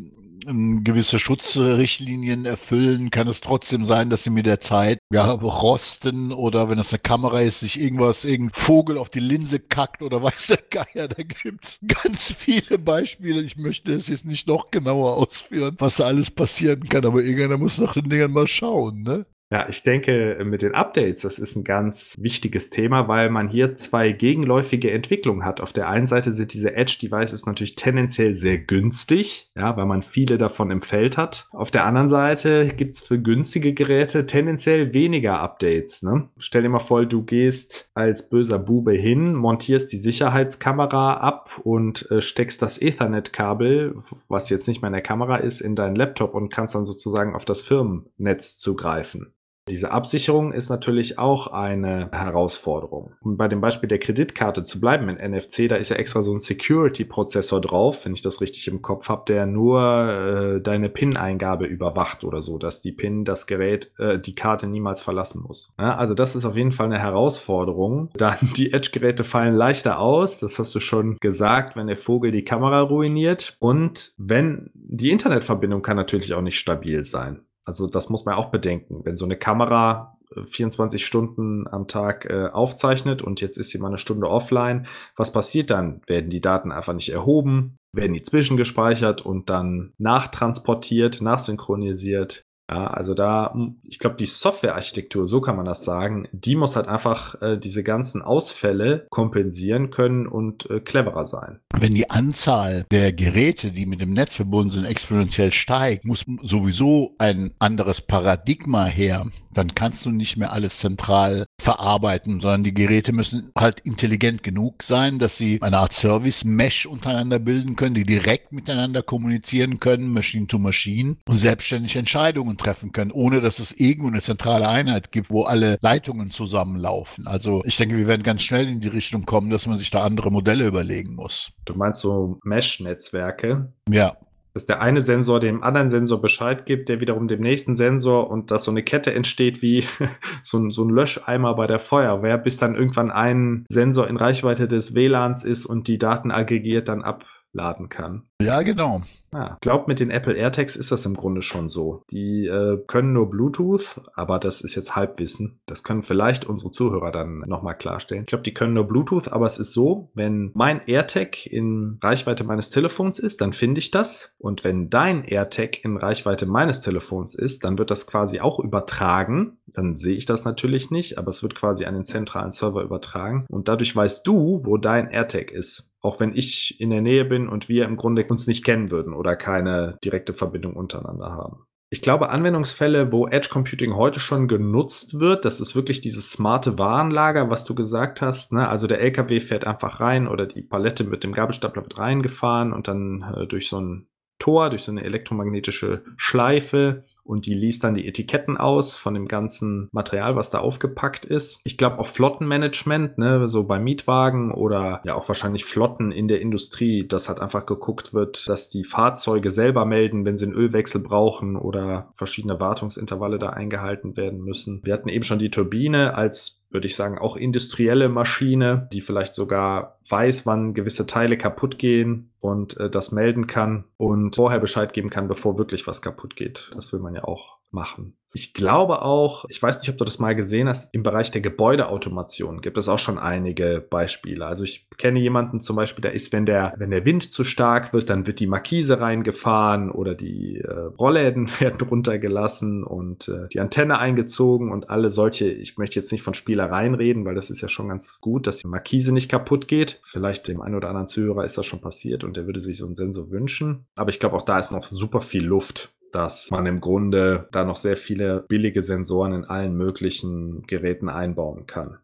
gewisse 0.84 1.18
Schutzrichtlinien 1.18 2.44
erfüllen, 2.44 3.10
kann 3.10 3.28
es 3.28 3.40
trotzdem 3.40 3.86
sein, 3.86 4.10
dass 4.10 4.24
sie 4.24 4.30
mit 4.30 4.46
der 4.46 4.60
Zeit 4.60 4.98
ja 5.12 5.30
rosten 5.30 6.32
oder 6.32 6.68
wenn 6.68 6.78
es 6.78 6.92
eine 6.92 7.00
Kamera 7.00 7.40
ist, 7.40 7.60
sich 7.60 7.80
irgendwas, 7.80 8.24
irgendein 8.24 8.54
Vogel 8.54 8.98
auf 8.98 9.08
die 9.08 9.20
Linse 9.20 9.60
kackt 9.60 10.02
oder 10.02 10.22
weiß 10.22 10.48
der 10.48 10.62
Geier. 10.70 11.08
Da 11.08 11.22
gibt's 11.22 11.78
ganz 11.86 12.32
viele 12.32 12.78
Beispiele. 12.78 13.40
Ich 13.42 13.56
möchte 13.56 13.92
es 13.92 14.08
jetzt 14.08 14.26
nicht 14.26 14.48
noch 14.48 14.70
genauer 14.70 15.16
ausführen, 15.16 15.76
was 15.78 15.96
da 15.96 16.04
alles 16.04 16.30
passieren 16.30 16.88
kann, 16.88 17.04
aber 17.04 17.22
irgendeiner 17.22 17.58
muss 17.58 17.78
nach 17.78 17.94
den 17.94 18.08
Dingern 18.08 18.32
mal 18.32 18.46
schauen, 18.46 19.02
ne? 19.02 19.26
Ja, 19.52 19.68
ich 19.68 19.82
denke, 19.82 20.38
mit 20.44 20.62
den 20.62 20.76
Updates, 20.76 21.22
das 21.22 21.40
ist 21.40 21.56
ein 21.56 21.64
ganz 21.64 22.14
wichtiges 22.20 22.70
Thema, 22.70 23.08
weil 23.08 23.30
man 23.30 23.48
hier 23.48 23.74
zwei 23.74 24.12
gegenläufige 24.12 24.92
Entwicklungen 24.92 25.44
hat. 25.44 25.60
Auf 25.60 25.72
der 25.72 25.88
einen 25.88 26.06
Seite 26.06 26.30
sind 26.30 26.52
diese 26.52 26.76
Edge-Devices 26.76 27.46
natürlich 27.46 27.74
tendenziell 27.74 28.36
sehr 28.36 28.58
günstig, 28.58 29.50
ja, 29.56 29.76
weil 29.76 29.86
man 29.86 30.02
viele 30.02 30.38
davon 30.38 30.70
im 30.70 30.82
Feld 30.82 31.18
hat. 31.18 31.48
Auf 31.50 31.72
der 31.72 31.84
anderen 31.84 32.06
Seite 32.06 32.68
gibt's 32.68 33.00
für 33.00 33.20
günstige 33.20 33.74
Geräte 33.74 34.24
tendenziell 34.24 34.94
weniger 34.94 35.40
Updates. 35.40 36.02
Ne? 36.02 36.28
Stell 36.38 36.62
dir 36.62 36.68
mal 36.68 36.78
vor, 36.78 37.04
du 37.04 37.24
gehst 37.24 37.90
als 37.92 38.30
böser 38.30 38.60
Bube 38.60 38.92
hin, 38.92 39.34
montierst 39.34 39.90
die 39.92 39.98
Sicherheitskamera 39.98 41.14
ab 41.14 41.60
und 41.64 42.08
äh, 42.12 42.22
steckst 42.22 42.62
das 42.62 42.80
Ethernet-Kabel, 42.80 43.96
was 44.28 44.48
jetzt 44.48 44.68
nicht 44.68 44.80
mehr 44.80 44.90
in 44.90 44.94
der 44.94 45.02
Kamera 45.02 45.38
ist, 45.38 45.60
in 45.60 45.74
deinen 45.74 45.96
Laptop 45.96 46.34
und 46.34 46.50
kannst 46.50 46.76
dann 46.76 46.86
sozusagen 46.86 47.34
auf 47.34 47.44
das 47.44 47.62
Firmennetz 47.62 48.56
zugreifen. 48.56 49.34
Diese 49.70 49.92
Absicherung 49.92 50.52
ist 50.52 50.68
natürlich 50.68 51.18
auch 51.18 51.46
eine 51.46 52.10
Herausforderung. 52.10 53.12
Um 53.20 53.36
bei 53.36 53.46
dem 53.46 53.60
Beispiel 53.60 53.88
der 53.88 54.00
Kreditkarte 54.00 54.64
zu 54.64 54.80
bleiben 54.80 55.08
in 55.08 55.30
NFC, 55.30 55.68
da 55.68 55.76
ist 55.76 55.90
ja 55.90 55.96
extra 55.96 56.22
so 56.22 56.32
ein 56.32 56.40
Security-Prozessor 56.40 57.60
drauf, 57.60 58.04
wenn 58.04 58.12
ich 58.12 58.22
das 58.22 58.40
richtig 58.40 58.66
im 58.66 58.82
Kopf 58.82 59.08
habe, 59.08 59.22
der 59.28 59.46
nur 59.46 60.08
äh, 60.08 60.60
deine 60.60 60.88
PIN-Eingabe 60.88 61.66
überwacht 61.66 62.24
oder 62.24 62.42
so, 62.42 62.58
dass 62.58 62.82
die 62.82 62.90
PIN 62.90 63.24
das 63.24 63.46
Gerät, 63.46 63.92
äh, 63.98 64.18
die 64.18 64.34
Karte 64.34 64.66
niemals 64.66 65.02
verlassen 65.02 65.42
muss. 65.46 65.72
Ja, 65.78 65.96
also 65.96 66.14
das 66.14 66.34
ist 66.34 66.44
auf 66.44 66.56
jeden 66.56 66.72
Fall 66.72 66.86
eine 66.86 66.98
Herausforderung. 66.98 68.10
Dann 68.14 68.38
die 68.56 68.72
Edge-Geräte 68.72 69.22
fallen 69.22 69.54
leichter 69.54 70.00
aus, 70.00 70.38
das 70.38 70.58
hast 70.58 70.74
du 70.74 70.80
schon 70.80 71.16
gesagt, 71.20 71.76
wenn 71.76 71.86
der 71.86 71.96
Vogel 71.96 72.32
die 72.32 72.44
Kamera 72.44 72.80
ruiniert. 72.80 73.56
Und 73.60 74.12
wenn 74.18 74.70
die 74.74 75.10
Internetverbindung 75.10 75.82
kann 75.82 75.96
natürlich 75.96 76.34
auch 76.34 76.42
nicht 76.42 76.58
stabil 76.58 77.04
sein. 77.04 77.42
Also 77.64 77.86
das 77.86 78.08
muss 78.08 78.24
man 78.24 78.34
auch 78.34 78.50
bedenken. 78.50 79.04
Wenn 79.04 79.16
so 79.16 79.24
eine 79.24 79.36
Kamera 79.36 80.18
24 80.42 81.00
äh, 81.00 81.04
Stunden 81.04 81.66
am 81.68 81.88
Tag 81.88 82.26
äh, 82.26 82.48
aufzeichnet 82.48 83.22
und 83.22 83.40
jetzt 83.40 83.56
ist 83.56 83.70
sie 83.70 83.78
mal 83.78 83.88
eine 83.88 83.98
Stunde 83.98 84.28
offline, 84.28 84.86
was 85.16 85.32
passiert 85.32 85.70
dann? 85.70 86.00
Werden 86.06 86.30
die 86.30 86.40
Daten 86.40 86.72
einfach 86.72 86.94
nicht 86.94 87.10
erhoben? 87.10 87.76
Werden 87.92 88.14
die 88.14 88.22
zwischengespeichert 88.22 89.22
und 89.22 89.50
dann 89.50 89.92
nachtransportiert, 89.98 91.20
nachsynchronisiert? 91.20 92.42
Ja, 92.70 92.86
also 92.86 93.14
da, 93.14 93.50
hm, 93.52 93.80
ich 93.82 93.98
glaube, 93.98 94.16
die 94.16 94.26
Softwarearchitektur, 94.26 95.26
so 95.26 95.40
kann 95.40 95.56
man 95.56 95.66
das 95.66 95.84
sagen, 95.84 96.28
die 96.30 96.54
muss 96.54 96.76
halt 96.76 96.86
einfach 96.86 97.40
äh, 97.42 97.58
diese 97.58 97.82
ganzen 97.82 98.22
Ausfälle 98.22 99.06
kompensieren 99.10 99.90
können 99.90 100.28
und 100.28 100.70
äh, 100.70 100.78
cleverer 100.78 101.24
sein. 101.24 101.58
Wenn 101.76 101.94
die 101.94 102.10
Anzahl 102.10 102.86
der 102.92 103.12
Geräte, 103.12 103.72
die 103.72 103.86
mit 103.86 104.00
dem 104.00 104.12
Netz 104.12 104.36
verbunden 104.36 104.72
sind, 104.72 104.84
exponentiell 104.84 105.52
steigt, 105.52 106.04
muss 106.04 106.24
sowieso 106.42 107.14
ein 107.18 107.54
anderes 107.58 108.00
Paradigma 108.00 108.84
her. 108.84 109.26
Dann 109.52 109.74
kannst 109.74 110.06
du 110.06 110.10
nicht 110.10 110.36
mehr 110.36 110.52
alles 110.52 110.78
zentral 110.78 111.46
verarbeiten, 111.60 112.40
sondern 112.40 112.62
die 112.62 112.74
Geräte 112.74 113.12
müssen 113.12 113.50
halt 113.58 113.80
intelligent 113.80 114.44
genug 114.44 114.84
sein, 114.84 115.18
dass 115.18 115.36
sie 115.36 115.60
eine 115.60 115.78
Art 115.78 115.92
Service-Mesh 115.92 116.86
untereinander 116.86 117.40
bilden 117.40 117.74
können, 117.74 117.96
die 117.96 118.04
direkt 118.04 118.52
miteinander 118.52 119.02
kommunizieren 119.02 119.80
können, 119.80 120.12
Machine 120.12 120.46
to 120.46 120.58
Machine 120.58 121.16
und 121.26 121.38
selbstständig 121.38 121.96
Entscheidungen 121.96 122.59
treffen 122.60 122.92
können, 122.92 123.10
ohne 123.10 123.40
dass 123.40 123.58
es 123.58 123.72
irgendwo 123.72 124.08
eine 124.08 124.22
zentrale 124.22 124.68
Einheit 124.68 125.12
gibt, 125.12 125.30
wo 125.30 125.42
alle 125.42 125.78
Leitungen 125.80 126.30
zusammenlaufen. 126.30 127.26
Also 127.26 127.62
ich 127.64 127.76
denke, 127.76 127.96
wir 127.96 128.06
werden 128.06 128.22
ganz 128.22 128.42
schnell 128.42 128.68
in 128.68 128.80
die 128.80 128.88
Richtung 128.88 129.24
kommen, 129.26 129.50
dass 129.50 129.66
man 129.66 129.78
sich 129.78 129.90
da 129.90 130.02
andere 130.04 130.30
Modelle 130.30 130.66
überlegen 130.66 131.14
muss. 131.14 131.50
Du 131.64 131.74
meinst 131.74 132.00
so 132.00 132.38
Mesh-Netzwerke? 132.44 133.72
Ja 133.90 134.16
dass 134.54 134.66
der 134.66 134.80
eine 134.80 135.00
Sensor 135.00 135.38
dem 135.38 135.62
anderen 135.62 135.90
Sensor 135.90 136.20
Bescheid 136.20 136.66
gibt, 136.66 136.88
der 136.88 137.00
wiederum 137.00 137.28
dem 137.28 137.40
nächsten 137.40 137.76
Sensor 137.76 138.30
und 138.30 138.50
dass 138.50 138.64
so 138.64 138.70
eine 138.70 138.82
Kette 138.82 139.14
entsteht 139.14 139.62
wie 139.62 139.84
so, 140.42 140.58
ein, 140.58 140.70
so 140.70 140.84
ein 140.84 140.90
Löscheimer 140.90 141.54
bei 141.54 141.66
der 141.66 141.78
Feuerwehr, 141.78 142.38
bis 142.38 142.58
dann 142.58 142.74
irgendwann 142.74 143.10
ein 143.10 143.64
Sensor 143.68 144.08
in 144.08 144.16
Reichweite 144.16 144.66
des 144.66 144.94
WLANs 144.94 145.44
ist 145.44 145.66
und 145.66 145.86
die 145.88 145.98
Daten 145.98 146.30
aggregiert 146.30 146.88
dann 146.88 147.02
abladen 147.02 147.88
kann. 147.88 148.29
Ja, 148.40 148.62
genau. 148.62 149.02
Ja, 149.32 149.58
glaub, 149.60 149.86
mit 149.86 150.00
den 150.00 150.10
Apple 150.10 150.34
AirTags 150.34 150.74
ist 150.74 150.90
das 150.90 151.06
im 151.06 151.14
Grunde 151.14 151.42
schon 151.42 151.68
so. 151.68 152.02
Die 152.10 152.46
äh, 152.46 152.82
können 152.86 153.12
nur 153.12 153.30
Bluetooth, 153.30 154.00
aber 154.14 154.40
das 154.40 154.60
ist 154.60 154.74
jetzt 154.74 154.96
Halbwissen. 154.96 155.60
Das 155.66 155.84
können 155.84 156.02
vielleicht 156.02 156.46
unsere 156.46 156.72
Zuhörer 156.72 157.12
dann 157.12 157.40
nochmal 157.46 157.76
klarstellen. 157.76 158.24
Ich 158.24 158.26
glaube, 158.26 158.42
die 158.42 158.54
können 158.54 158.74
nur 158.74 158.88
Bluetooth, 158.88 159.28
aber 159.28 159.46
es 159.46 159.58
ist 159.58 159.72
so, 159.72 160.10
wenn 160.14 160.50
mein 160.54 160.80
AirTag 160.86 161.46
in 161.46 161.98
Reichweite 162.02 162.42
meines 162.42 162.70
Telefons 162.70 163.18
ist, 163.20 163.40
dann 163.40 163.52
finde 163.52 163.78
ich 163.78 163.92
das. 163.92 164.34
Und 164.38 164.64
wenn 164.64 164.90
dein 164.90 165.22
AirTag 165.22 165.84
in 165.84 165.96
Reichweite 165.96 166.46
meines 166.46 166.80
Telefons 166.80 167.36
ist, 167.36 167.62
dann 167.62 167.78
wird 167.78 167.92
das 167.92 168.08
quasi 168.08 168.40
auch 168.40 168.58
übertragen. 168.58 169.58
Dann 169.66 169.94
sehe 169.94 170.16
ich 170.16 170.26
das 170.26 170.44
natürlich 170.44 170.90
nicht, 170.90 171.18
aber 171.18 171.28
es 171.28 171.44
wird 171.44 171.54
quasi 171.54 171.84
an 171.84 171.94
den 171.94 172.04
zentralen 172.04 172.50
Server 172.50 172.82
übertragen. 172.82 173.46
Und 173.48 173.68
dadurch 173.68 173.94
weißt 173.94 174.26
du, 174.26 174.62
wo 174.64 174.76
dein 174.76 175.08
AirTag 175.08 175.52
ist 175.52 175.90
auch 176.02 176.18
wenn 176.20 176.34
ich 176.34 176.80
in 176.80 176.90
der 176.90 177.02
Nähe 177.02 177.24
bin 177.24 177.48
und 177.48 177.68
wir 177.68 177.84
im 177.84 177.96
Grunde 177.96 178.24
uns 178.30 178.46
nicht 178.46 178.64
kennen 178.64 178.90
würden 178.90 179.12
oder 179.12 179.36
keine 179.36 179.98
direkte 180.04 180.32
Verbindung 180.32 180.74
untereinander 180.74 181.32
haben. 181.32 181.64
Ich 181.92 182.02
glaube, 182.02 182.28
Anwendungsfälle, 182.28 183.10
wo 183.10 183.26
Edge 183.26 183.48
Computing 183.50 183.96
heute 183.96 184.20
schon 184.20 184.46
genutzt 184.46 185.18
wird, 185.18 185.44
das 185.44 185.58
ist 185.58 185.74
wirklich 185.74 186.00
dieses 186.00 186.30
smarte 186.30 186.78
Warenlager, 186.78 187.50
was 187.50 187.64
du 187.64 187.74
gesagt 187.74 188.22
hast. 188.22 188.52
Ne? 188.52 188.68
Also 188.68 188.86
der 188.86 189.00
LKW 189.00 189.40
fährt 189.40 189.66
einfach 189.66 189.98
rein 189.98 190.28
oder 190.28 190.46
die 190.46 190.62
Palette 190.62 191.02
mit 191.02 191.24
dem 191.24 191.32
Gabelstapler 191.32 191.82
wird 191.82 191.98
reingefahren 191.98 192.72
und 192.72 192.86
dann 192.86 193.34
äh, 193.36 193.46
durch 193.48 193.68
so 193.68 193.80
ein 193.80 194.06
Tor, 194.38 194.70
durch 194.70 194.82
so 194.82 194.92
eine 194.92 195.02
elektromagnetische 195.02 196.04
Schleife 196.16 197.04
und 197.30 197.46
die 197.46 197.54
liest 197.54 197.84
dann 197.84 197.94
die 197.94 198.08
Etiketten 198.08 198.56
aus 198.56 198.96
von 198.96 199.14
dem 199.14 199.28
ganzen 199.28 199.88
Material, 199.92 200.34
was 200.34 200.50
da 200.50 200.58
aufgepackt 200.58 201.24
ist. 201.24 201.60
Ich 201.62 201.76
glaube 201.76 202.00
auch 202.00 202.08
Flottenmanagement, 202.08 203.18
ne, 203.18 203.48
so 203.48 203.62
bei 203.62 203.78
Mietwagen 203.78 204.50
oder 204.50 205.00
ja 205.04 205.14
auch 205.14 205.28
wahrscheinlich 205.28 205.64
Flotten 205.64 206.10
in 206.10 206.26
der 206.26 206.40
Industrie, 206.40 207.06
dass 207.06 207.28
halt 207.28 207.38
einfach 207.38 207.66
geguckt 207.66 208.12
wird, 208.14 208.48
dass 208.48 208.68
die 208.68 208.82
Fahrzeuge 208.82 209.52
selber 209.52 209.84
melden, 209.84 210.24
wenn 210.24 210.36
sie 210.36 210.46
einen 210.46 210.54
Ölwechsel 210.54 211.00
brauchen 211.00 211.54
oder 211.54 212.10
verschiedene 212.14 212.58
Wartungsintervalle 212.58 213.38
da 213.38 213.50
eingehalten 213.50 214.16
werden 214.16 214.40
müssen. 214.40 214.80
Wir 214.82 214.92
hatten 214.92 215.08
eben 215.08 215.22
schon 215.22 215.38
die 215.38 215.50
Turbine 215.50 216.14
als 216.14 216.59
würde 216.70 216.86
ich 216.86 216.96
sagen, 216.96 217.18
auch 217.18 217.36
industrielle 217.36 218.08
Maschine, 218.08 218.88
die 218.92 219.00
vielleicht 219.00 219.34
sogar 219.34 219.98
weiß, 220.08 220.46
wann 220.46 220.74
gewisse 220.74 221.06
Teile 221.06 221.36
kaputt 221.36 221.78
gehen 221.78 222.30
und 222.40 222.78
äh, 222.78 222.88
das 222.88 223.12
melden 223.12 223.46
kann 223.46 223.84
und 223.96 224.36
vorher 224.36 224.60
Bescheid 224.60 224.92
geben 224.92 225.10
kann, 225.10 225.28
bevor 225.28 225.58
wirklich 225.58 225.86
was 225.86 226.00
kaputt 226.00 226.36
geht. 226.36 226.70
Das 226.74 226.92
will 226.92 227.00
man 227.00 227.14
ja 227.14 227.24
auch 227.24 227.58
machen. 227.70 228.16
Ich 228.32 228.54
glaube 228.54 229.02
auch, 229.02 229.44
ich 229.48 229.60
weiß 229.60 229.80
nicht, 229.80 229.90
ob 229.90 229.98
du 229.98 230.04
das 230.04 230.20
mal 230.20 230.36
gesehen 230.36 230.68
hast, 230.68 230.94
im 230.94 231.02
Bereich 231.02 231.30
der 231.32 231.40
Gebäudeautomation 231.40 232.60
gibt 232.60 232.78
es 232.78 232.88
auch 232.88 232.98
schon 232.98 233.18
einige 233.18 233.84
Beispiele. 233.88 234.46
Also 234.46 234.62
ich 234.62 234.88
kenne 234.98 235.18
jemanden 235.18 235.60
zum 235.60 235.76
Beispiel, 235.76 236.02
der 236.02 236.12
ist, 236.12 236.32
wenn 236.32 236.46
der, 236.46 236.74
wenn 236.76 236.90
der 236.90 237.04
Wind 237.04 237.32
zu 237.32 237.42
stark 237.42 237.92
wird, 237.92 238.08
dann 238.08 238.26
wird 238.26 238.38
die 238.38 238.46
Markise 238.46 239.00
reingefahren 239.00 239.90
oder 239.90 240.14
die 240.14 240.58
äh, 240.58 240.70
Rollläden 240.70 241.50
werden 241.60 241.80
runtergelassen 241.80 242.84
und 242.84 243.28
äh, 243.28 243.48
die 243.52 243.60
Antenne 243.60 243.98
eingezogen 243.98 244.70
und 244.70 244.90
alle 244.90 245.10
solche, 245.10 245.50
ich 245.50 245.76
möchte 245.76 245.98
jetzt 245.98 246.12
nicht 246.12 246.22
von 246.22 246.34
Spielereien 246.34 246.94
reden, 246.94 247.24
weil 247.24 247.34
das 247.34 247.50
ist 247.50 247.60
ja 247.60 247.68
schon 247.68 247.88
ganz 247.88 248.20
gut, 248.20 248.46
dass 248.46 248.58
die 248.58 248.68
Markise 248.68 249.12
nicht 249.12 249.28
kaputt 249.28 249.66
geht. 249.66 250.00
Vielleicht 250.04 250.46
dem 250.46 250.60
einen 250.60 250.76
oder 250.76 250.88
anderen 250.88 251.08
Zuhörer 251.08 251.44
ist 251.44 251.58
das 251.58 251.66
schon 251.66 251.80
passiert 251.80 252.22
und 252.22 252.36
der 252.36 252.46
würde 252.46 252.60
sich 252.60 252.78
so 252.78 252.86
einen 252.86 252.94
Sensor 252.94 253.30
wünschen. 253.30 253.86
Aber 253.96 254.10
ich 254.10 254.20
glaube, 254.20 254.36
auch 254.36 254.44
da 254.44 254.58
ist 254.58 254.70
noch 254.70 254.84
super 254.84 255.20
viel 255.20 255.44
Luft 255.44 255.92
dass 256.14 256.50
man 256.50 256.66
im 256.66 256.80
Grunde 256.80 257.48
da 257.52 257.64
noch 257.64 257.76
sehr 257.76 257.96
viele 257.96 258.44
billige 258.48 258.82
Sensoren 258.82 259.32
in 259.32 259.44
allen 259.44 259.74
möglichen 259.74 260.62
Geräten 260.66 261.08
einbauen 261.08 261.66
kann. 261.66 261.98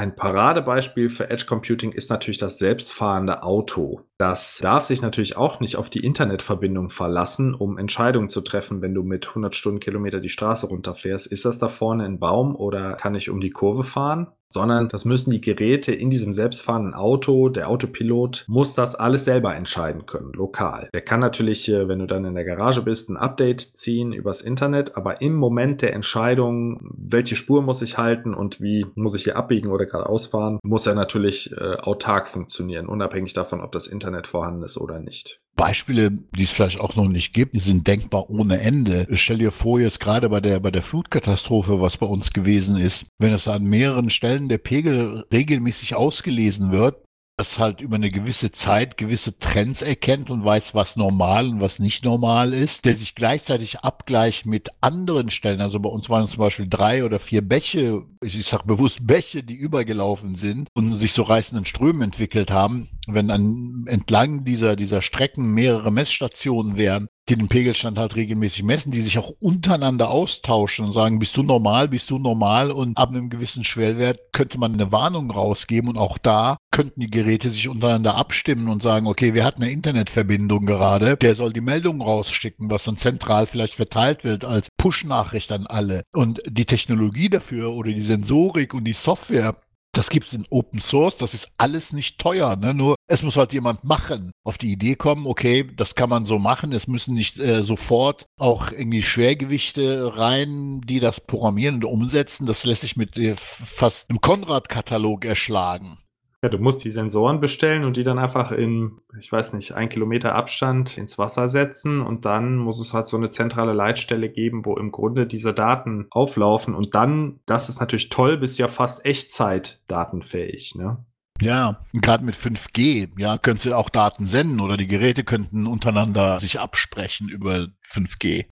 Ein 0.00 0.14
Paradebeispiel 0.14 1.10
für 1.10 1.28
Edge 1.28 1.44
Computing 1.46 1.92
ist 1.92 2.08
natürlich 2.08 2.38
das 2.38 2.58
selbstfahrende 2.58 3.42
Auto. 3.42 4.00
Das 4.18 4.58
darf 4.58 4.84
sich 4.84 5.02
natürlich 5.02 5.36
auch 5.36 5.60
nicht 5.60 5.76
auf 5.76 5.90
die 5.90 6.04
Internetverbindung 6.04 6.88
verlassen, 6.88 7.54
um 7.54 7.76
Entscheidungen 7.76 8.30
zu 8.30 8.40
treffen, 8.40 8.80
wenn 8.80 8.94
du 8.94 9.02
mit 9.02 9.28
100 9.28 9.54
Stundenkilometer 9.54 10.20
die 10.20 10.30
Straße 10.30 10.68
runterfährst. 10.68 11.26
Ist 11.26 11.44
das 11.44 11.58
da 11.58 11.68
vorne 11.68 12.04
ein 12.04 12.18
Baum 12.18 12.56
oder 12.56 12.94
kann 12.94 13.14
ich 13.14 13.28
um 13.28 13.40
die 13.40 13.50
Kurve 13.50 13.84
fahren? 13.84 14.28
Sondern 14.52 14.88
das 14.88 15.04
müssen 15.04 15.30
die 15.30 15.40
Geräte 15.40 15.94
in 15.94 16.10
diesem 16.10 16.32
selbstfahrenden 16.32 16.94
Auto, 16.94 17.48
der 17.48 17.68
Autopilot 17.68 18.44
muss 18.48 18.74
das 18.74 18.94
alles 18.94 19.24
selber 19.24 19.54
entscheiden 19.54 20.06
können, 20.06 20.32
lokal. 20.32 20.88
Der 20.92 21.02
kann 21.02 21.20
natürlich, 21.20 21.68
wenn 21.68 22.00
du 22.00 22.06
dann 22.06 22.24
in 22.24 22.34
der 22.34 22.44
Garage 22.44 22.82
bist, 22.82 23.08
ein 23.08 23.16
Update 23.16 23.60
ziehen 23.60 24.12
übers 24.12 24.42
Internet, 24.42 24.96
aber 24.96 25.20
im 25.20 25.34
Moment 25.34 25.82
der 25.82 25.92
Entscheidung, 25.94 26.80
welche 26.96 27.36
Spur 27.36 27.62
muss 27.62 27.82
ich 27.82 27.98
halten 27.98 28.34
und 28.34 28.60
wie 28.60 28.86
muss 28.94 29.14
ich 29.14 29.24
hier 29.24 29.36
abbiegen 29.36 29.70
oder 29.70 29.86
geradeaus 29.86 30.26
fahren, 30.26 30.58
muss 30.62 30.86
er 30.86 30.94
natürlich 30.94 31.52
äh, 31.52 31.76
autark 31.76 32.28
funktionieren, 32.28 32.86
unabhängig 32.86 33.32
davon, 33.32 33.60
ob 33.60 33.72
das 33.72 33.86
Internet 33.86 34.26
vorhanden 34.26 34.62
ist 34.62 34.78
oder 34.78 34.98
nicht. 34.98 35.40
Beispiele, 35.60 36.10
die 36.10 36.42
es 36.42 36.52
vielleicht 36.52 36.80
auch 36.80 36.96
noch 36.96 37.06
nicht 37.06 37.34
gibt, 37.34 37.54
die 37.54 37.60
sind 37.60 37.86
denkbar 37.86 38.30
ohne 38.30 38.60
Ende. 38.60 39.06
Stell 39.12 39.36
dir 39.36 39.52
vor, 39.52 39.78
jetzt 39.78 40.00
gerade 40.00 40.30
bei 40.30 40.40
der, 40.40 40.58
bei 40.58 40.70
der 40.70 40.80
Flutkatastrophe, 40.80 41.82
was 41.82 41.98
bei 41.98 42.06
uns 42.06 42.32
gewesen 42.32 42.78
ist, 42.78 43.04
wenn 43.18 43.34
es 43.34 43.46
an 43.46 43.64
mehreren 43.64 44.08
Stellen 44.08 44.48
der 44.48 44.56
Pegel 44.56 45.26
regelmäßig 45.30 45.94
ausgelesen 45.94 46.72
wird, 46.72 47.04
das 47.40 47.58
halt 47.58 47.80
über 47.80 47.96
eine 47.96 48.10
gewisse 48.10 48.52
Zeit 48.52 48.98
gewisse 48.98 49.38
Trends 49.38 49.80
erkennt 49.80 50.28
und 50.28 50.44
weiß, 50.44 50.74
was 50.74 50.96
normal 50.96 51.48
und 51.48 51.60
was 51.62 51.78
nicht 51.78 52.04
normal 52.04 52.52
ist, 52.52 52.84
der 52.84 52.94
sich 52.94 53.14
gleichzeitig 53.14 53.80
abgleicht 53.80 54.44
mit 54.44 54.68
anderen 54.82 55.30
Stellen. 55.30 55.62
Also 55.62 55.80
bei 55.80 55.88
uns 55.88 56.10
waren 56.10 56.24
es 56.24 56.32
zum 56.32 56.40
Beispiel 56.40 56.68
drei 56.68 57.02
oder 57.02 57.18
vier 57.18 57.40
Bäche, 57.40 58.02
ich 58.22 58.46
sage 58.46 58.66
bewusst 58.66 59.06
Bäche, 59.06 59.42
die 59.42 59.54
übergelaufen 59.54 60.34
sind 60.34 60.68
und 60.74 60.94
sich 60.96 61.14
so 61.14 61.22
reißenden 61.22 61.64
Strömen 61.64 62.02
entwickelt 62.02 62.50
haben. 62.50 62.90
Wenn 63.06 63.30
an, 63.30 63.84
entlang 63.86 64.44
dieser, 64.44 64.76
dieser 64.76 65.00
Strecken 65.00 65.54
mehrere 65.54 65.90
Messstationen 65.90 66.76
wären, 66.76 67.08
die 67.30 67.36
den 67.36 67.48
Pegelstand 67.48 67.98
halt 67.98 68.16
regelmäßig 68.16 68.64
messen, 68.64 68.90
die 68.90 69.00
sich 69.00 69.18
auch 69.18 69.32
untereinander 69.40 70.10
austauschen 70.10 70.84
und 70.84 70.92
sagen, 70.92 71.20
bist 71.20 71.36
du 71.36 71.42
normal, 71.42 71.88
bist 71.88 72.10
du 72.10 72.18
normal 72.18 72.70
und 72.72 72.98
ab 72.98 73.10
einem 73.10 73.30
gewissen 73.30 73.62
Schwellwert 73.62 74.18
könnte 74.32 74.58
man 74.58 74.74
eine 74.74 74.90
Warnung 74.90 75.30
rausgeben 75.30 75.90
und 75.90 75.96
auch 75.96 76.18
da 76.18 76.56
könnten 76.72 77.00
die 77.00 77.10
Geräte 77.10 77.50
sich 77.50 77.68
untereinander 77.68 78.16
abstimmen 78.16 78.68
und 78.68 78.82
sagen, 78.82 79.06
okay, 79.06 79.34
wir 79.34 79.44
hatten 79.44 79.62
eine 79.62 79.72
Internetverbindung 79.72 80.66
gerade, 80.66 81.16
der 81.16 81.34
soll 81.36 81.52
die 81.52 81.60
Meldung 81.60 82.02
rausschicken, 82.02 82.68
was 82.70 82.84
dann 82.84 82.96
zentral 82.96 83.46
vielleicht 83.46 83.74
verteilt 83.74 84.24
wird 84.24 84.44
als 84.44 84.68
Push-Nachricht 84.76 85.52
an 85.52 85.66
alle. 85.66 86.02
Und 86.12 86.42
die 86.48 86.66
Technologie 86.66 87.28
dafür 87.28 87.72
oder 87.72 87.92
die 87.92 88.00
Sensorik 88.00 88.74
und 88.74 88.84
die 88.84 88.92
Software 88.92 89.56
das 89.92 90.10
gibt 90.10 90.28
es 90.28 90.34
in 90.34 90.46
Open 90.50 90.80
Source, 90.80 91.16
das 91.16 91.34
ist 91.34 91.48
alles 91.58 91.92
nicht 91.92 92.18
teuer, 92.18 92.56
ne? 92.56 92.74
nur 92.74 92.94
es 93.08 93.22
muss 93.22 93.36
halt 93.36 93.52
jemand 93.52 93.84
machen, 93.84 94.30
auf 94.44 94.56
die 94.56 94.72
Idee 94.72 94.94
kommen, 94.94 95.26
okay, 95.26 95.68
das 95.76 95.94
kann 95.94 96.10
man 96.10 96.26
so 96.26 96.38
machen, 96.38 96.72
es 96.72 96.86
müssen 96.86 97.14
nicht 97.14 97.38
äh, 97.38 97.62
sofort 97.64 98.26
auch 98.38 98.70
irgendwie 98.70 99.02
Schwergewichte 99.02 100.16
rein, 100.16 100.80
die 100.82 101.00
das 101.00 101.20
programmieren 101.20 101.76
und 101.76 101.84
umsetzen, 101.84 102.46
das 102.46 102.64
lässt 102.64 102.82
sich 102.82 102.96
mit 102.96 103.16
äh, 103.16 103.34
fast 103.36 104.08
einem 104.08 104.20
Konrad-Katalog 104.20 105.24
erschlagen. 105.24 105.98
Ja, 106.42 106.48
du 106.48 106.56
musst 106.56 106.84
die 106.84 106.90
Sensoren 106.90 107.40
bestellen 107.40 107.84
und 107.84 107.98
die 107.98 108.02
dann 108.02 108.18
einfach 108.18 108.50
in, 108.50 109.00
ich 109.18 109.30
weiß 109.30 109.52
nicht, 109.52 109.72
ein 109.72 109.90
Kilometer 109.90 110.34
Abstand 110.34 110.96
ins 110.96 111.18
Wasser 111.18 111.48
setzen 111.48 112.00
und 112.00 112.24
dann 112.24 112.56
muss 112.56 112.80
es 112.80 112.94
halt 112.94 113.06
so 113.06 113.18
eine 113.18 113.28
zentrale 113.28 113.74
Leitstelle 113.74 114.30
geben, 114.30 114.64
wo 114.64 114.74
im 114.76 114.90
Grunde 114.90 115.26
diese 115.26 115.52
Daten 115.52 116.06
auflaufen 116.10 116.74
und 116.74 116.94
dann, 116.94 117.40
das 117.44 117.68
ist 117.68 117.80
natürlich 117.80 118.08
toll, 118.08 118.38
bist 118.38 118.58
ja 118.58 118.68
fast 118.68 119.04
Echtzeit 119.04 119.82
datenfähig, 119.86 120.76
ne? 120.76 121.04
Ja, 121.42 121.84
gerade 121.92 122.24
mit 122.24 122.36
5G, 122.36 123.18
ja, 123.18 123.38
könntest 123.38 123.66
du 123.66 123.74
auch 123.74 123.88
Daten 123.90 124.26
senden 124.26 124.60
oder 124.60 124.76
die 124.76 124.86
Geräte 124.86 125.24
könnten 125.24 125.66
untereinander 125.66 126.38
sich 126.38 126.60
absprechen 126.60 127.28
über 127.28 127.68
5G. 127.86 128.46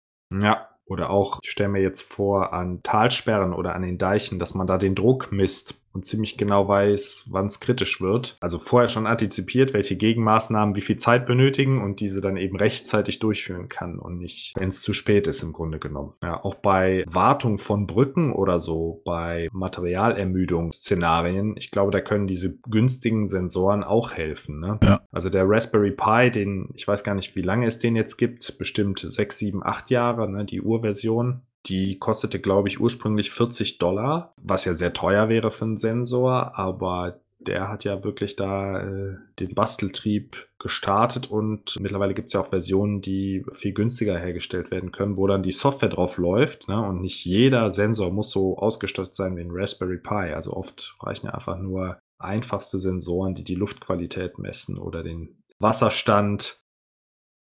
Ja, 0.43 0.69
oder 0.87 1.11
auch, 1.11 1.41
ich 1.43 1.51
stelle 1.51 1.71
mir 1.71 1.83
jetzt 1.83 2.03
vor, 2.03 2.53
an 2.53 2.83
Talsperren 2.83 3.55
oder 3.55 3.75
an 3.75 3.83
den 3.83 3.97
Deichen, 3.97 4.39
dass 4.39 4.55
man 4.55 4.67
da 4.67 4.77
den 4.77 4.95
Druck 4.95 5.33
misst 5.33 5.81
und 5.95 6.05
ziemlich 6.05 6.37
genau 6.37 6.69
weiß, 6.69 7.29
wann 7.31 7.47
es 7.47 7.61
kritisch 7.61 8.01
wird. 8.01 8.37
Also 8.41 8.59
vorher 8.59 8.89
schon 8.89 9.07
antizipiert, 9.07 9.73
welche 9.73 9.97
Gegenmaßnahmen 9.97 10.75
wie 10.75 10.81
viel 10.81 10.97
Zeit 10.97 11.25
benötigen 11.25 11.83
und 11.83 12.01
diese 12.01 12.21
dann 12.21 12.37
eben 12.37 12.57
rechtzeitig 12.57 13.21
durchführen 13.21 13.69
kann 13.69 13.99
und 13.99 14.19
nicht, 14.19 14.55
wenn 14.59 14.69
es 14.69 14.83
zu 14.83 14.93
spät 14.93 15.29
ist 15.29 15.43
im 15.43 15.53
Grunde 15.53 15.79
genommen. 15.79 16.15
Ja, 16.23 16.43
auch 16.43 16.57
bei 16.57 17.05
Wartung 17.07 17.59
von 17.59 17.87
Brücken 17.87 18.33
oder 18.33 18.59
so, 18.59 19.03
bei 19.05 19.49
Materialermüdungsszenarien, 19.53 21.55
ich 21.57 21.71
glaube, 21.71 21.93
da 21.93 22.01
können 22.01 22.27
diese 22.27 22.59
günstigen 22.69 23.29
Sensoren 23.29 23.85
auch 23.85 24.13
helfen. 24.13 24.59
Ne? 24.59 24.79
Ja. 24.83 25.03
Also 25.13 25.31
der 25.31 25.45
Raspberry 25.47 25.93
Pi, 25.93 26.31
den, 26.31 26.71
ich 26.75 26.89
weiß 26.89 27.05
gar 27.05 27.15
nicht, 27.15 27.37
wie 27.37 27.43
lange 27.43 27.67
es 27.67 27.79
den 27.79 27.95
jetzt 27.95 28.17
gibt, 28.17 28.59
bestimmt 28.59 28.99
sechs, 28.99 29.39
sieben, 29.39 29.65
acht 29.65 29.91
Jahre, 29.91 30.29
ne, 30.29 30.45
die 30.45 30.61
Urversion 30.61 31.43
die 31.67 31.99
kostete, 31.99 32.41
glaube 32.41 32.69
ich, 32.69 32.81
ursprünglich 32.81 33.31
40 33.31 33.79
Dollar, 33.79 34.35
was 34.41 34.65
ja 34.65 34.75
sehr 34.75 34.93
teuer 34.93 35.29
wäre 35.29 35.51
für 35.51 35.65
einen 35.65 35.77
Sensor, 35.77 36.59
aber 36.59 37.21
der 37.47 37.69
hat 37.69 37.85
ja 37.85 38.05
wirklich 38.05 38.37
da 38.37 38.81
äh, 38.81 39.17
den 39.39 39.55
Basteltrieb 39.55 40.49
gestartet 40.59 41.31
und 41.31 41.79
mittlerweile 41.81 42.15
gibt 42.15 42.29
es 42.29 42.33
ja 42.33 42.41
auch 42.41 42.47
Versionen, 42.47 43.01
die 43.01 43.45
viel 43.53 43.73
günstiger 43.73 44.19
hergestellt 44.19 44.71
werden 44.71 44.93
können, 44.93 45.17
wo 45.17 45.27
dann 45.27 45.43
die 45.43 45.53
Software 45.53 45.91
drauf 45.91 46.17
läuft 46.17 46.69
ne? 46.69 46.81
und 46.81 47.01
nicht 47.01 47.25
jeder 47.25 47.71
Sensor 47.71 48.11
muss 48.11 48.31
so 48.31 48.57
ausgestattet 48.57 49.15
sein 49.15 49.37
wie 49.37 49.43
ein 49.43 49.51
Raspberry 49.51 49.99
Pi. 49.99 50.33
Also 50.33 50.55
oft 50.55 50.97
reichen 51.01 51.27
ja 51.27 51.35
einfach 51.35 51.59
nur 51.59 51.99
einfachste 52.19 52.79
Sensoren, 52.79 53.35
die 53.35 53.45
die 53.45 53.57
Luftqualität 53.57 54.39
messen 54.39 54.79
oder 54.79 55.03
den 55.03 55.43
Wasserstand 55.59 56.64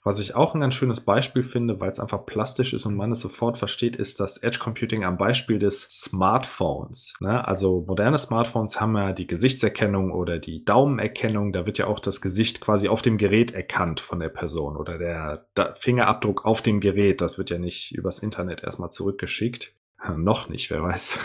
was 0.04 0.20
ich 0.20 0.36
auch 0.36 0.56
ein 0.56 0.62
ganz 0.62 0.74
schönes 0.74 1.02
Beispiel 1.02 1.44
finde, 1.44 1.80
weil 1.80 1.90
es 1.90 2.00
einfach 2.00 2.26
plastisch 2.26 2.74
ist 2.74 2.86
und 2.86 2.96
man 2.96 3.12
es 3.12 3.20
sofort 3.20 3.58
versteht, 3.58 3.96
ist 3.96 4.20
das 4.20 4.38
Edge 4.38 4.58
Computing 4.60 5.04
am 5.04 5.18
Beispiel 5.18 5.60
des 5.60 5.84
Smartphones. 5.84 7.16
Ne? 7.20 7.48
Also 7.48 7.86
moderne 7.88 8.18
Smartphones 8.18 8.82
haben 8.82 8.96
ja 8.96 9.14
die 9.14 9.28
Gesichtserkennung 9.28 10.12
oder 10.12 10.40
die 10.40 10.66
Daumenerkennung. 10.66 11.54
Da 11.54 11.66
wird 11.66 11.78
ja 11.78 11.88
auch 11.88 12.00
das 12.00 12.22
Gesicht 12.22 12.62
quasi 12.62 12.88
auf 12.88 13.02
dem 13.02 13.18
Gerät 13.18 13.52
erkannt 13.52 14.00
von 14.00 14.20
der 14.20 14.30
Person 14.30 14.76
oder 14.76 14.98
der 14.98 15.46
Fingerabdruck 15.76 16.46
auf 16.46 16.62
dem 16.62 16.80
Gerät. 16.80 17.22
Das 17.22 17.38
wird 17.38 17.52
ja 17.52 17.60
nicht 17.60 17.92
übers 17.92 18.20
Internet 18.20 18.64
erstmal 18.64 18.90
zurückgeschickt. 18.90 19.76
Noch 20.16 20.50
nicht, 20.50 20.72
wer 20.72 20.82
weiß, 20.82 21.20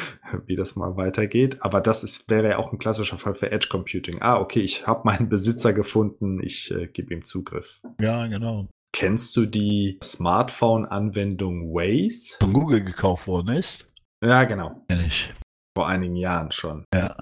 wie 0.46 0.56
das 0.56 0.74
mal 0.74 0.96
weitergeht. 0.96 1.58
Aber 1.60 1.80
das 1.80 2.02
ist, 2.02 2.30
wäre 2.30 2.50
ja 2.50 2.58
auch 2.58 2.72
ein 2.72 2.78
klassischer 2.78 3.18
Fall 3.18 3.34
für 3.34 3.52
Edge 3.52 3.68
Computing. 3.70 4.22
Ah, 4.22 4.38
okay, 4.38 4.60
ich 4.60 4.86
habe 4.86 5.02
meinen 5.04 5.28
Besitzer 5.28 5.72
gefunden, 5.72 6.42
ich 6.42 6.70
äh, 6.70 6.86
gebe 6.86 7.12
ihm 7.12 7.24
Zugriff. 7.24 7.80
Ja, 8.00 8.26
genau. 8.26 8.68
Kennst 8.94 9.36
du 9.36 9.46
die 9.46 9.98
Smartphone-Anwendung 10.02 11.72
Waze? 11.72 12.36
Von 12.40 12.52
Google 12.52 12.84
gekauft 12.84 13.26
worden 13.26 13.48
ist? 13.48 13.90
Ja, 14.22 14.44
genau. 14.44 14.84
Kenn 14.88 15.00
ich. 15.00 15.32
Vor 15.76 15.88
einigen 15.88 16.16
Jahren 16.16 16.50
schon. 16.50 16.84
Ja. 16.94 17.16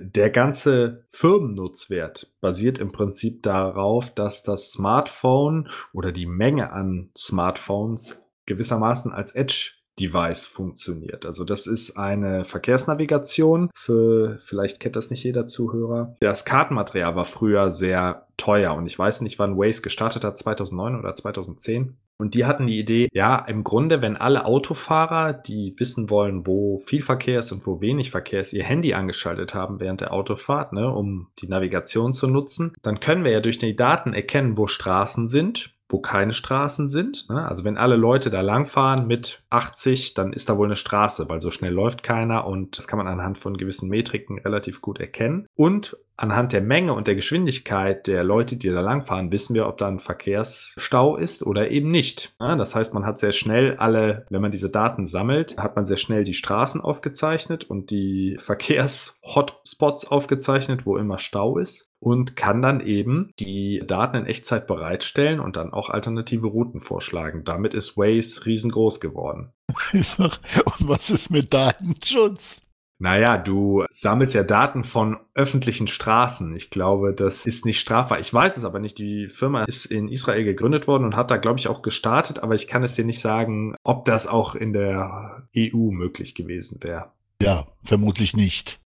Der 0.00 0.30
ganze 0.30 1.06
Firmennutzwert 1.10 2.34
basiert 2.40 2.78
im 2.78 2.90
Prinzip 2.90 3.42
darauf, 3.42 4.12
dass 4.14 4.42
das 4.42 4.72
Smartphone 4.72 5.68
oder 5.92 6.10
die 6.10 6.26
Menge 6.26 6.72
an 6.72 7.10
Smartphones 7.16 8.28
gewissermaßen 8.46 9.12
als 9.12 9.32
Edge 9.32 9.81
Device 9.98 10.46
funktioniert. 10.46 11.26
Also 11.26 11.44
das 11.44 11.66
ist 11.66 11.96
eine 11.96 12.44
Verkehrsnavigation 12.44 13.70
für, 13.74 14.38
vielleicht 14.38 14.80
kennt 14.80 14.96
das 14.96 15.10
nicht 15.10 15.24
jeder 15.24 15.46
Zuhörer. 15.46 16.16
Das 16.20 16.44
Kartenmaterial 16.44 17.14
war 17.14 17.24
früher 17.24 17.70
sehr 17.70 18.26
teuer 18.36 18.74
und 18.74 18.86
ich 18.86 18.98
weiß 18.98 19.20
nicht, 19.20 19.38
wann 19.38 19.56
Waze 19.56 19.82
gestartet 19.82 20.24
hat, 20.24 20.38
2009 20.38 20.98
oder 20.98 21.14
2010. 21.14 21.96
Und 22.18 22.34
die 22.34 22.44
hatten 22.44 22.68
die 22.68 22.78
Idee, 22.78 23.08
ja, 23.12 23.36
im 23.36 23.64
Grunde, 23.64 24.00
wenn 24.00 24.16
alle 24.16 24.44
Autofahrer, 24.44 25.32
die 25.32 25.74
wissen 25.78 26.08
wollen, 26.08 26.46
wo 26.46 26.78
viel 26.78 27.02
Verkehr 27.02 27.40
ist 27.40 27.50
und 27.50 27.66
wo 27.66 27.80
wenig 27.80 28.12
Verkehr 28.12 28.40
ist, 28.40 28.52
ihr 28.52 28.62
Handy 28.62 28.94
angeschaltet 28.94 29.54
haben 29.54 29.80
während 29.80 30.02
der 30.02 30.12
Autofahrt, 30.12 30.72
ne, 30.72 30.88
um 30.88 31.28
die 31.40 31.48
Navigation 31.48 32.12
zu 32.12 32.28
nutzen, 32.28 32.74
dann 32.82 33.00
können 33.00 33.24
wir 33.24 33.32
ja 33.32 33.40
durch 33.40 33.58
die 33.58 33.74
Daten 33.74 34.14
erkennen, 34.14 34.56
wo 34.56 34.68
Straßen 34.68 35.26
sind 35.26 35.74
wo 35.92 36.00
keine 36.00 36.32
Straßen 36.32 36.88
sind. 36.88 37.28
Ne? 37.28 37.46
Also 37.46 37.64
wenn 37.64 37.76
alle 37.76 37.96
Leute 37.96 38.30
da 38.30 38.40
langfahren 38.40 39.06
mit 39.06 39.44
80, 39.50 40.14
dann 40.14 40.32
ist 40.32 40.48
da 40.48 40.56
wohl 40.56 40.66
eine 40.66 40.76
Straße, 40.76 41.28
weil 41.28 41.40
so 41.40 41.50
schnell 41.50 41.72
läuft 41.72 42.02
keiner 42.02 42.46
und 42.46 42.78
das 42.78 42.88
kann 42.88 42.98
man 42.98 43.06
anhand 43.06 43.38
von 43.38 43.56
gewissen 43.56 43.88
Metriken 43.88 44.38
relativ 44.38 44.80
gut 44.80 44.98
erkennen. 44.98 45.46
Und 45.54 45.96
anhand 46.16 46.52
der 46.52 46.60
Menge 46.60 46.94
und 46.94 47.06
der 47.06 47.14
Geschwindigkeit 47.14 48.06
der 48.06 48.22
Leute, 48.24 48.56
die 48.56 48.68
da 48.68 48.80
langfahren, 48.80 49.32
wissen 49.32 49.54
wir, 49.54 49.66
ob 49.66 49.78
da 49.78 49.88
ein 49.88 49.98
Verkehrsstau 49.98 51.16
ist 51.16 51.42
oder 51.42 51.70
eben 51.70 51.90
nicht. 51.90 52.34
Ja, 52.40 52.56
das 52.56 52.74
heißt, 52.74 52.94
man 52.94 53.04
hat 53.04 53.18
sehr 53.18 53.32
schnell 53.32 53.76
alle, 53.76 54.26
wenn 54.30 54.42
man 54.42 54.50
diese 54.50 54.70
Daten 54.70 55.06
sammelt, 55.06 55.58
hat 55.58 55.76
man 55.76 55.84
sehr 55.84 55.96
schnell 55.96 56.24
die 56.24 56.34
Straßen 56.34 56.80
aufgezeichnet 56.80 57.64
und 57.64 57.90
die 57.90 58.36
Verkehrs-Hotspots 58.38 60.06
aufgezeichnet, 60.06 60.86
wo 60.86 60.96
immer 60.96 61.18
Stau 61.18 61.58
ist 61.58 61.91
und 62.02 62.34
kann 62.34 62.62
dann 62.62 62.80
eben 62.80 63.30
die 63.38 63.80
Daten 63.86 64.16
in 64.16 64.26
Echtzeit 64.26 64.66
bereitstellen 64.66 65.38
und 65.38 65.56
dann 65.56 65.72
auch 65.72 65.88
alternative 65.88 66.48
Routen 66.48 66.80
vorschlagen. 66.80 67.44
Damit 67.44 67.74
ist 67.74 67.96
Waze 67.96 68.44
riesengroß 68.44 68.98
geworden. 68.98 69.52
Und 70.18 70.88
was 70.88 71.10
ist 71.10 71.30
mit 71.30 71.54
Datenschutz? 71.54 72.60
Naja, 72.98 73.38
du 73.38 73.84
sammelst 73.88 74.34
ja 74.34 74.42
Daten 74.42 74.84
von 74.84 75.18
öffentlichen 75.34 75.86
Straßen. 75.86 76.54
Ich 76.56 76.70
glaube, 76.70 77.14
das 77.14 77.46
ist 77.46 77.64
nicht 77.64 77.80
strafbar. 77.80 78.20
Ich 78.20 78.32
weiß 78.34 78.56
es 78.56 78.64
aber 78.64 78.80
nicht. 78.80 78.98
Die 78.98 79.28
Firma 79.28 79.64
ist 79.64 79.86
in 79.86 80.08
Israel 80.08 80.44
gegründet 80.44 80.88
worden 80.88 81.04
und 81.04 81.16
hat 81.16 81.30
da, 81.30 81.36
glaube 81.36 81.58
ich, 81.58 81.68
auch 81.68 81.82
gestartet, 81.82 82.42
aber 82.42 82.54
ich 82.54 82.68
kann 82.68 82.82
es 82.82 82.94
dir 82.94 83.04
nicht 83.04 83.20
sagen, 83.20 83.76
ob 83.84 84.04
das 84.04 84.26
auch 84.26 84.54
in 84.54 84.72
der 84.72 85.48
EU 85.56 85.90
möglich 85.90 86.34
gewesen 86.34 86.78
wäre. 86.82 87.12
Ja, 87.40 87.66
vermutlich 87.82 88.36
nicht. 88.36 88.81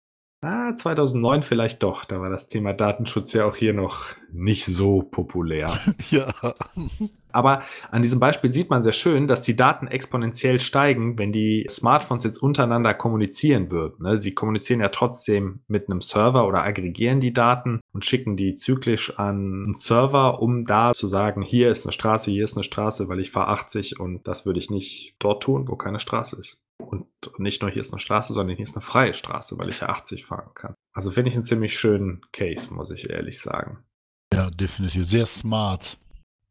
Ah, 0.44 0.76
2009 0.76 1.42
vielleicht 1.42 1.84
doch. 1.84 2.04
Da 2.04 2.20
war 2.20 2.30
das 2.30 2.48
Thema 2.48 2.74
Datenschutz 2.74 3.32
ja 3.32 3.46
auch 3.46 3.56
hier 3.56 3.74
noch 3.74 4.08
nicht 4.30 4.66
so 4.66 5.02
populär. 5.02 5.80
Ja. 6.10 6.34
Aber 7.32 7.64
an 7.90 8.02
diesem 8.02 8.20
Beispiel 8.20 8.52
sieht 8.52 8.70
man 8.70 8.84
sehr 8.84 8.92
schön, 8.92 9.26
dass 9.26 9.42
die 9.42 9.56
Daten 9.56 9.88
exponentiell 9.88 10.60
steigen, 10.60 11.18
wenn 11.18 11.32
die 11.32 11.66
Smartphones 11.70 12.24
jetzt 12.24 12.38
untereinander 12.38 12.94
kommunizieren 12.94 13.72
würden. 13.72 14.04
ne? 14.04 14.18
Sie 14.18 14.34
kommunizieren 14.34 14.82
ja 14.82 14.90
trotzdem 14.90 15.62
mit 15.68 15.90
einem 15.90 16.02
Server 16.02 16.46
oder 16.46 16.64
aggregieren 16.64 17.22
die 17.22 17.34
Daten 17.34 17.80
und 17.94 18.06
schicken 18.06 18.36
die 18.36 18.54
zyklisch 18.54 19.18
an 19.18 19.64
einen 19.64 19.74
Server, 19.74 20.42
um 20.42 20.66
da 20.66 20.94
zu 20.94 21.08
sagen, 21.08 21.42
hier 21.42 21.72
ist 21.72 21.86
eine 21.86 21.94
Straße, 21.94 22.30
hier 22.32 22.44
ist 22.44 22.58
eine 22.58 22.64
Straße, 22.64 23.08
weil 23.08 23.20
ich 23.20 23.32
fahre 23.32 23.48
80 23.50 24.00
und 24.00 24.28
das 24.28 24.46
würde 24.46 24.60
ich 24.60 24.70
nicht 24.70 25.16
dort 25.20 25.42
tun, 25.42 25.68
wo 25.68 25.76
keine 25.76 26.00
Straße 26.00 26.36
ist. 26.38 26.63
Und 26.94 27.40
nicht 27.40 27.64
nur 27.64 27.72
hier 27.72 27.80
ist 27.80 27.92
eine 27.92 28.00
Straße, 28.00 28.34
sondern 28.34 28.56
hier 28.56 28.64
ist 28.64 28.76
eine 28.76 28.82
freie 28.82 29.16
Straße, 29.16 29.58
weil 29.58 29.70
ich 29.70 29.80
ja 29.80 29.90
80 29.90 30.26
fahren 30.26 30.52
kann. 30.54 30.76
Also 30.94 31.10
finde 31.10 31.32
ich 31.32 31.36
einen 31.36 31.46
ziemlich 31.46 31.78
schönen 31.78 32.22
Case, 32.32 32.72
muss 32.72 32.92
ich 32.92 33.10
ehrlich 33.10 33.42
sagen. 33.42 33.84
Ja, 34.32 34.52
definitiv. 34.52 35.06
Sehr 35.06 35.26
smart. 35.26 35.98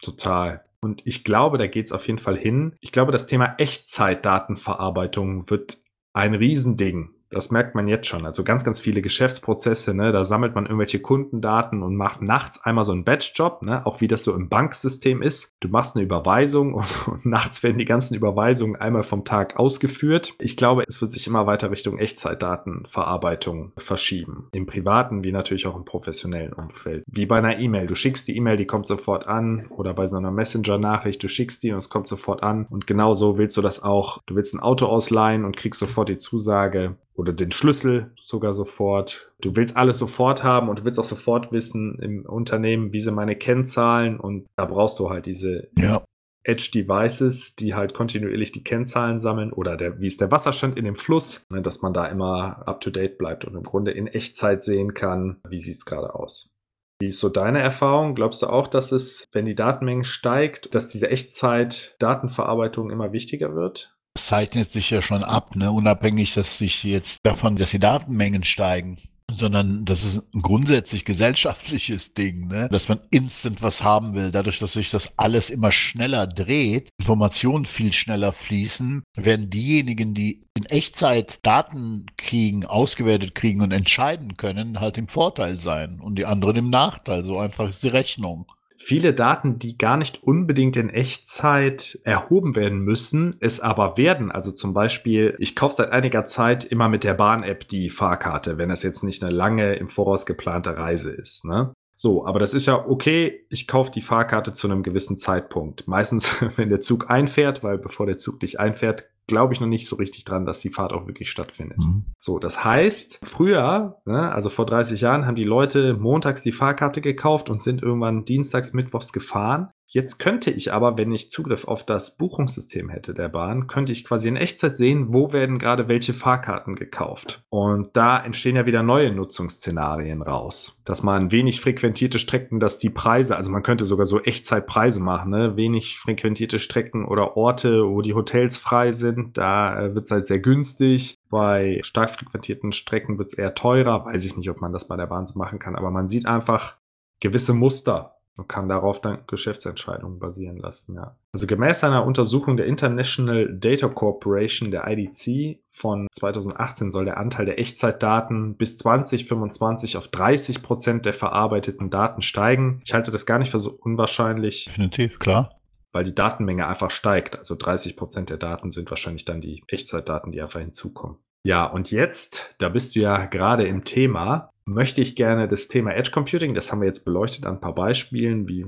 Total. 0.01 0.65
Und 0.81 1.07
ich 1.07 1.23
glaube, 1.23 1.59
da 1.59 1.69
geht 1.69 1.87
es 1.87 1.93
auf 1.93 2.09
jeden 2.09 2.19
Fall 2.19 2.37
hin. 2.37 2.75
Ich 2.81 2.91
glaube, 2.91 3.13
das 3.13 3.27
Thema 3.27 3.55
Echtzeitdatenverarbeitung 3.59 5.49
wird 5.49 5.79
ein 6.13 6.35
Riesending. 6.35 7.15
Das 7.33 7.51
merkt 7.51 7.75
man 7.75 7.89
jetzt 7.89 8.07
schon. 8.07 8.27
Also 8.27 8.45
ganz, 8.45 8.63
ganz 8.63 8.79
viele 8.79 9.03
Geschäftsprozesse, 9.03 9.95
ne? 9.95 10.13
da 10.13 10.23
sammelt 10.23 10.55
man 10.55 10.67
irgendwelche 10.67 11.01
Kundendaten 11.01 11.83
und 11.83 11.97
macht 11.97 12.23
nachts 12.23 12.63
einmal 12.63 12.85
so 12.85 12.93
einen 12.93 13.05
Batch-Job, 13.05 13.63
ne? 13.63 13.85
auch 13.87 14.01
wie 14.01 14.07
das 14.07 14.23
so 14.23 14.35
im 14.35 14.49
Banksystem 14.49 15.23
ist. 15.23 15.51
Du 15.61 15.69
machst 15.69 15.97
eine 15.97 16.05
Überweisung 16.05 16.75
und, 16.75 17.09
und, 17.09 17.27
nachts 17.27 17.63
werden 17.63 17.79
die 17.79 17.85
ganzen 17.85 18.15
Überweisungen 18.15 18.77
einmal 18.77 19.03
vom 19.03 19.25
Tag 19.25 19.57
ausgeführt. 19.57 20.35
Ich 20.39 20.57
glaube, 20.57 20.85
es 20.87 21.01
wird 21.01 21.13
sich 21.13 21.27
immer 21.27 21.47
weiter 21.47 21.71
Richtung 21.71 21.99
Echtzeitdatenverarbeitung 21.99 23.73
verschieben. 23.79 24.49
Im 24.53 24.67
privaten 24.67 25.25
wie 25.25 25.33
natürlich 25.33 25.67
auch 25.67 25.77
im 25.77 25.85
professionellen 25.85 26.53
Umfeld. 26.53 27.05
Wie 27.07 27.27
bei 27.27 27.39
einer 27.39 27.59
E-Mail. 27.59 27.87
Du 27.87 27.95
schickst 27.95 28.29
die 28.29 28.37
E-Mail, 28.37 28.57
die 28.57 28.67
kommt 28.67 28.87
sofort 28.87 29.27
an 29.27 29.67
oder 29.71 29.95
bei 29.95 30.07
so 30.07 30.17
einer 30.17 30.31
Messenger-Nachricht, 30.31 31.23
du 31.23 31.29
schickst 31.29 31.63
die 31.63 31.73
und 31.73 31.79
es 31.79 31.89
kommt 31.89 32.09
sofort 32.09 32.43
an. 32.43 32.67
Und 32.69 32.87
genauso 32.87 33.39
willst 33.39 33.57
du 33.57 33.63
das 33.63 33.83
auch. 33.83 34.21
Du 34.27 34.35
willst 34.35 34.55
ein 34.55 34.61
Auto 34.61 34.87
ausleihen 34.87 35.45
und 35.45 35.57
kriegst 35.57 35.81
sofort 35.81 36.09
die 36.09 36.19
Zusage, 36.19 36.97
oder 37.15 37.33
den 37.33 37.51
Schlüssel 37.51 38.13
sogar 38.21 38.55
sofort. 38.55 39.33
Du 39.41 39.57
willst 39.57 39.77
alles 39.77 39.99
sofort 39.99 40.43
haben 40.43 40.69
und 40.69 40.81
du 40.81 40.85
willst 40.85 40.99
auch 40.99 41.05
sofort 41.05 41.53
wissen 41.53 41.99
im 42.01 42.25
Unternehmen, 42.25 42.93
wie 42.93 43.01
sind 43.01 43.15
meine 43.15 43.37
Kennzahlen 43.37 44.19
und 44.19 44.47
da 44.57 44.65
brauchst 44.65 44.99
du 44.99 45.11
halt 45.11 45.27
diese 45.27 45.69
Ja. 45.79 46.03
Edge 46.45 46.71
Devices, 46.75 47.55
die 47.55 47.75
halt 47.75 47.95
kontinuierlich 47.95 48.51
die 48.51 48.65
Kennzahlen 48.65 49.21
sammeln 49.21 49.53
oder 49.53 49.77
der, 49.77 50.01
wie 50.01 50.09
ist 50.09 50.21
der 50.21 50.31
Wasserstand 50.33 50.77
in 50.77 50.85
dem 50.85 50.97
Fluss, 50.97 51.45
ne, 51.51 51.63
dass 51.63 51.83
man 51.83 51.93
da 51.93 52.07
immer 52.07 52.67
up 52.67 52.81
to 52.81 52.91
date 52.91 53.17
bleibt 53.17 53.45
und 53.45 53.55
im 53.55 53.63
Grunde 53.63 53.93
in 53.93 54.09
Echtzeit 54.09 54.63
sehen 54.63 54.93
kann, 54.95 55.41
wie 55.49 55.61
sieht 55.61 55.77
es 55.77 55.85
gerade 55.85 56.15
aus. 56.15 56.53
Wie 57.01 57.07
ist 57.07 57.21
so 57.21 57.29
deine 57.29 57.61
Erfahrung? 57.61 58.15
Glaubst 58.15 58.43
du 58.43 58.47
auch, 58.47 58.69
dass 58.69 58.93
es, 58.93 59.25
wenn 59.33 59.45
die 59.45 59.55
Datenmenge 59.55 60.05
steigt, 60.05 60.75
dass 60.75 60.89
diese 60.89 61.11
Echtzeit-Datenverarbeitung 61.11 62.91
immer 62.91 63.13
wichtiger 63.13 63.55
wird? 63.55 63.97
Das 64.15 64.27
zeichnet 64.27 64.71
sich 64.71 64.91
ja 64.91 65.01
schon 65.01 65.23
ab, 65.23 65.57
ne? 65.57 65.71
unabhängig, 65.71 66.35
dass 66.35 66.59
sich 66.59 66.85
jetzt 66.85 67.19
davon, 67.23 67.57
dass 67.57 67.71
die 67.71 67.79
Datenmengen 67.79 68.45
steigen, 68.45 68.99
sondern 69.31 69.87
das 69.87 70.05
ist 70.05 70.23
ein 70.35 70.43
grundsätzlich 70.43 71.07
gesellschaftliches 71.07 72.13
Ding, 72.13 72.49
ne? 72.49 72.69
dass 72.71 72.89
man 72.89 73.01
instant 73.11 73.63
was 73.63 73.83
haben 73.83 74.15
will. 74.15 74.31
Dadurch, 74.31 74.59
dass 74.59 74.75
sich 74.75 74.91
das 74.91 75.19
alles 75.19 75.49
immer 75.49 75.73
schneller 75.73 76.27
dreht, 76.27 76.91
Informationen 76.99 77.65
viel 77.65 77.95
schneller 77.95 78.33
fließen, 78.33 79.03
werden 79.17 79.49
diejenigen, 79.49 80.13
die 80.13 80.41
in 80.55 80.67
Echtzeit 80.67 81.39
Daten 81.43 82.07
kriegen, 82.19 82.67
ausgewertet 82.67 83.35
kriegen 83.35 83.63
und 83.63 83.73
entscheiden 83.73 84.37
können, 84.37 84.81
halt 84.81 84.99
im 84.99 85.09
Vorteil 85.09 85.59
sein 85.59 86.01
und 86.01 86.17
die 86.17 86.27
anderen 86.27 86.57
im 86.57 86.71
Nachteil. 86.71 87.25
So 87.25 87.39
einfach 87.39 87.69
ist 87.69 87.83
die 87.83 87.89
Rechnung 87.89 88.47
viele 88.83 89.15
Daten, 89.15 89.59
die 89.59 89.79
gar 89.79 89.97
nicht 89.97 90.23
unbedingt 90.25 90.77
in 90.77 90.91
Echtzeit 90.91 92.01
erhoben 92.05 92.57
werden 92.57 92.81
müssen, 92.81 93.37
es 93.41 93.61
aber 93.61 93.97
werden. 93.97 94.33
Also 94.33 94.51
zum 94.51 94.75
Beispiel, 94.75 95.37
ich 95.39 95.55
kaufe 95.55 95.77
seit 95.77 95.93
einiger 95.93 96.25
Zeit 96.25 96.65
immer 96.65 96.89
mit 96.89 97.05
der 97.05 97.15
Bahn-App 97.15 97.69
die 97.69 97.91
Fahrkarte, 97.91 98.59
wenn 98.59 98.71
es 98.71 98.83
jetzt 98.83 99.05
nicht 99.05 99.23
eine 99.23 99.33
lange 99.33 99.77
im 99.77 99.89
Voraus 99.89 100.27
geplante 100.27 100.77
Reise 100.77 101.13
ist. 101.13 101.45
Ne? 101.45 101.73
So, 101.95 102.27
aber 102.27 102.41
das 102.41 102.55
ist 102.55 102.67
ja 102.67 102.85
okay, 102.85 103.47
ich 103.49 103.69
kaufe 103.69 103.93
die 103.93 104.01
Fahrkarte 104.01 104.53
zu 104.53 104.67
einem 104.67 104.83
gewissen 104.83 105.17
Zeitpunkt. 105.17 105.87
Meistens, 105.87 106.43
wenn 106.57 106.69
der 106.69 106.81
Zug 106.81 107.09
einfährt, 107.09 107.63
weil 107.63 107.79
bevor 107.79 108.07
der 108.07 108.17
Zug 108.17 108.41
dich 108.41 108.59
einfährt, 108.59 109.12
glaube 109.27 109.55
ich 109.55 109.61
noch 109.61 109.69
nicht 109.69 109.87
so 109.87 109.97
richtig 109.97 110.25
dran, 110.25 110.45
dass 110.45 110.61
die 110.61 110.71
Fahrt 110.71 110.93
auch 110.93 111.07
wirklich 111.07 111.31
stattfindet. 111.31 111.79
Mhm. 111.79 112.07
So, 112.19 112.39
das 112.39 112.65
heißt, 112.65 113.21
früher, 113.23 114.01
ne, 114.05 114.33
also 114.33 114.49
vor 114.49 114.67
30 114.67 115.01
Jahren, 115.01 115.27
haben 115.27 115.37
die 115.37 115.45
Leute 115.45 115.95
montags 115.95 116.43
die 116.43 116.53
Fahrkarte 116.53 117.01
gekauft 117.01 117.49
und 117.51 117.63
sind 117.63 117.83
irgendwann 117.83 118.25
dienstags, 118.25 118.73
mittwochs 118.73 119.13
gefahren. 119.13 119.71
Jetzt 119.95 120.19
könnte 120.19 120.51
ich 120.51 120.73
aber, 120.73 120.97
wenn 120.97 121.13
ich 121.13 121.31
Zugriff 121.31 121.69
auf 121.69 121.85
das 121.85 122.17
Buchungssystem 122.17 122.89
hätte 122.89 123.13
der 123.13 123.29
Bahn, 123.29 123.67
könnte 123.67 123.93
ich 123.93 124.07
quasi 124.07 124.27
in 124.27 124.37
Echtzeit 124.37 124.75
sehen, 124.75 125.13
wo 125.13 125.35
werden 125.35 125.59
gerade 125.59 125.87
welche 125.87 126.15
Fahrkarten 126.15 126.77
gekauft. 126.77 127.45
Und 127.51 127.95
da 127.95 128.19
entstehen 128.25 128.57
ja 128.57 128.65
wieder 128.65 128.83
neue 128.83 129.13
Nutzungsszenarien 129.13 130.23
raus. 130.23 130.81
Dass 130.87 131.03
man 131.03 131.31
wenig 131.31 131.61
frequentierte 131.61 132.19
Strecken, 132.19 132.59
dass 132.59 132.79
die 132.79 132.89
Preise, 132.89 133.37
also 133.37 133.51
man 133.51 133.63
könnte 133.63 133.85
sogar 133.85 134.07
so 134.07 134.19
Echtzeitpreise 134.19 135.03
machen, 135.03 135.31
ne? 135.31 135.57
wenig 135.57 135.99
frequentierte 135.99 136.59
Strecken 136.59 137.05
oder 137.05 137.37
Orte, 137.37 137.87
wo 137.87 138.01
die 138.01 138.15
Hotels 138.15 138.57
frei 138.57 138.93
sind, 138.93 139.37
da 139.37 139.79
äh, 139.79 139.95
wird 139.95 140.07
es 140.07 140.11
halt 140.11 140.25
sehr 140.25 140.41
günstig. 140.41 141.19
Bei 141.29 141.81
stark 141.83 142.09
frequentierten 142.09 142.73
Strecken 142.73 143.19
wird 143.19 143.29
es 143.29 143.35
eher 143.35 143.55
teurer. 143.55 144.07
Weiß 144.07 144.25
ich 144.25 144.39
nicht, 144.39 144.49
ob 144.49 144.63
man 144.63 144.73
das 144.73 144.89
bei 144.89 144.97
der 144.97 145.07
Bahn 145.07 145.27
so 145.27 145.39
machen 145.39 145.59
kann, 145.59 145.77
aber 145.77 145.91
man 145.91 146.09
sieht 146.09 146.25
einfach 146.25 146.79
gewisse 147.21 147.53
Muster 147.53 148.12
und 148.37 148.49
kann 148.49 148.69
darauf 148.69 149.01
dann 149.01 149.21
Geschäftsentscheidungen 149.27 150.19
basieren 150.19 150.57
lassen, 150.57 150.95
ja. 150.95 151.17
Also 151.33 151.47
gemäß 151.47 151.85
einer 151.85 152.05
Untersuchung 152.05 152.57
der 152.57 152.67
International 152.67 153.49
Data 153.59 153.89
Corporation, 153.89 154.71
der 154.71 154.87
IDC, 154.87 155.61
von 155.69 156.09
2018 156.13 156.91
soll 156.91 157.07
der 157.07 157.19
Anteil 157.19 157.47
der 157.47 157.59
Echtzeitdaten 157.59 158.57
bis 158.57 158.79
2025 158.79 159.97
auf 159.97 160.09
30 160.09 160.63
Prozent 160.63 161.07
der 161.07 161.15
verarbeiteten 161.15 161.91
Daten 161.91 162.23
steigen. 162.23 162.81
Ich 162.85 162.93
halte 162.95 163.11
das 163.11 163.27
gar 163.27 163.39
nicht 163.39 163.51
für 163.51 163.61
so 163.61 163.71
unwahrscheinlich. 163.71 164.67
Definitiv, 164.67 165.19
klar. 165.19 165.59
Weil 165.93 166.05
die 166.05 166.15
Datenmenge 166.15 166.67
einfach 166.67 166.91
steigt. 166.91 167.37
Also 167.37 167.55
30 167.55 167.97
Prozent 167.97 168.31
der 168.31 168.39
Daten 168.39 168.71
sind 168.71 168.91
wahrscheinlich 168.91 169.25
dann 169.25 169.41
die 169.41 169.63
Echtzeitdaten, 169.69 170.33
die 170.33 170.41
einfach 170.41 170.61
hinzukommen. 170.61 171.19
Ja, 171.45 171.67
und 171.67 171.91
jetzt, 171.91 172.55
da 172.59 172.69
bist 172.69 172.95
du 172.95 173.01
ja 173.01 173.27
gerade 173.27 173.67
im 173.67 173.85
Thema, 173.85 174.52
möchte 174.65 175.01
ich 175.01 175.17
gerne 175.17 175.49
das 175.49 175.69
Thema 175.69 175.95
Edge 175.95 176.11
Computing, 176.11 176.55
das 176.55 176.71
haben 176.71 176.81
wir 176.81 176.87
jetzt 176.87 177.05
beleuchtet 177.05 177.47
an 177.47 177.55
ein 177.55 177.61
paar 177.61 177.75
Beispielen, 177.75 178.49
wie 178.49 178.67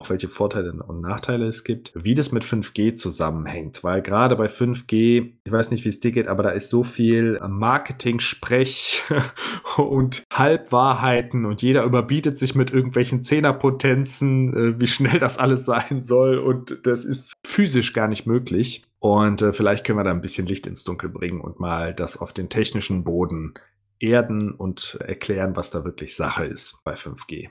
auf 0.00 0.10
welche 0.10 0.28
Vorteile 0.28 0.72
und 0.72 1.00
Nachteile 1.00 1.46
es 1.46 1.64
gibt, 1.64 1.92
wie 1.94 2.14
das 2.14 2.30
mit 2.30 2.44
5G 2.44 2.94
zusammenhängt. 2.94 3.82
Weil 3.82 4.00
gerade 4.00 4.36
bei 4.36 4.46
5G, 4.46 5.32
ich 5.44 5.52
weiß 5.52 5.70
nicht, 5.70 5.84
wie 5.84 5.88
es 5.88 6.00
dir 6.00 6.12
geht, 6.12 6.28
aber 6.28 6.44
da 6.44 6.50
ist 6.50 6.68
so 6.68 6.84
viel 6.84 7.40
Marketing-Sprech 7.46 9.02
und 9.76 10.22
Halbwahrheiten 10.32 11.44
und 11.44 11.62
jeder 11.62 11.82
überbietet 11.82 12.38
sich 12.38 12.54
mit 12.54 12.70
irgendwelchen 12.70 13.22
Zehnerpotenzen, 13.22 14.76
äh, 14.76 14.80
wie 14.80 14.86
schnell 14.86 15.18
das 15.18 15.38
alles 15.38 15.64
sein 15.64 16.00
soll 16.00 16.38
und 16.38 16.86
das 16.86 17.04
ist 17.04 17.34
physisch 17.44 17.92
gar 17.92 18.08
nicht 18.08 18.26
möglich. 18.26 18.84
Und 19.00 19.42
äh, 19.42 19.52
vielleicht 19.52 19.84
können 19.84 19.98
wir 19.98 20.04
da 20.04 20.10
ein 20.10 20.20
bisschen 20.20 20.46
Licht 20.46 20.66
ins 20.66 20.84
Dunkel 20.84 21.08
bringen 21.08 21.40
und 21.40 21.60
mal 21.60 21.94
das 21.94 22.16
auf 22.16 22.32
den 22.32 22.48
technischen 22.48 23.04
Boden 23.04 23.54
erden 24.00 24.52
und 24.52 24.98
erklären, 25.00 25.56
was 25.56 25.70
da 25.70 25.84
wirklich 25.84 26.16
Sache 26.16 26.44
ist 26.44 26.82
bei 26.84 26.94
5G. 26.94 27.50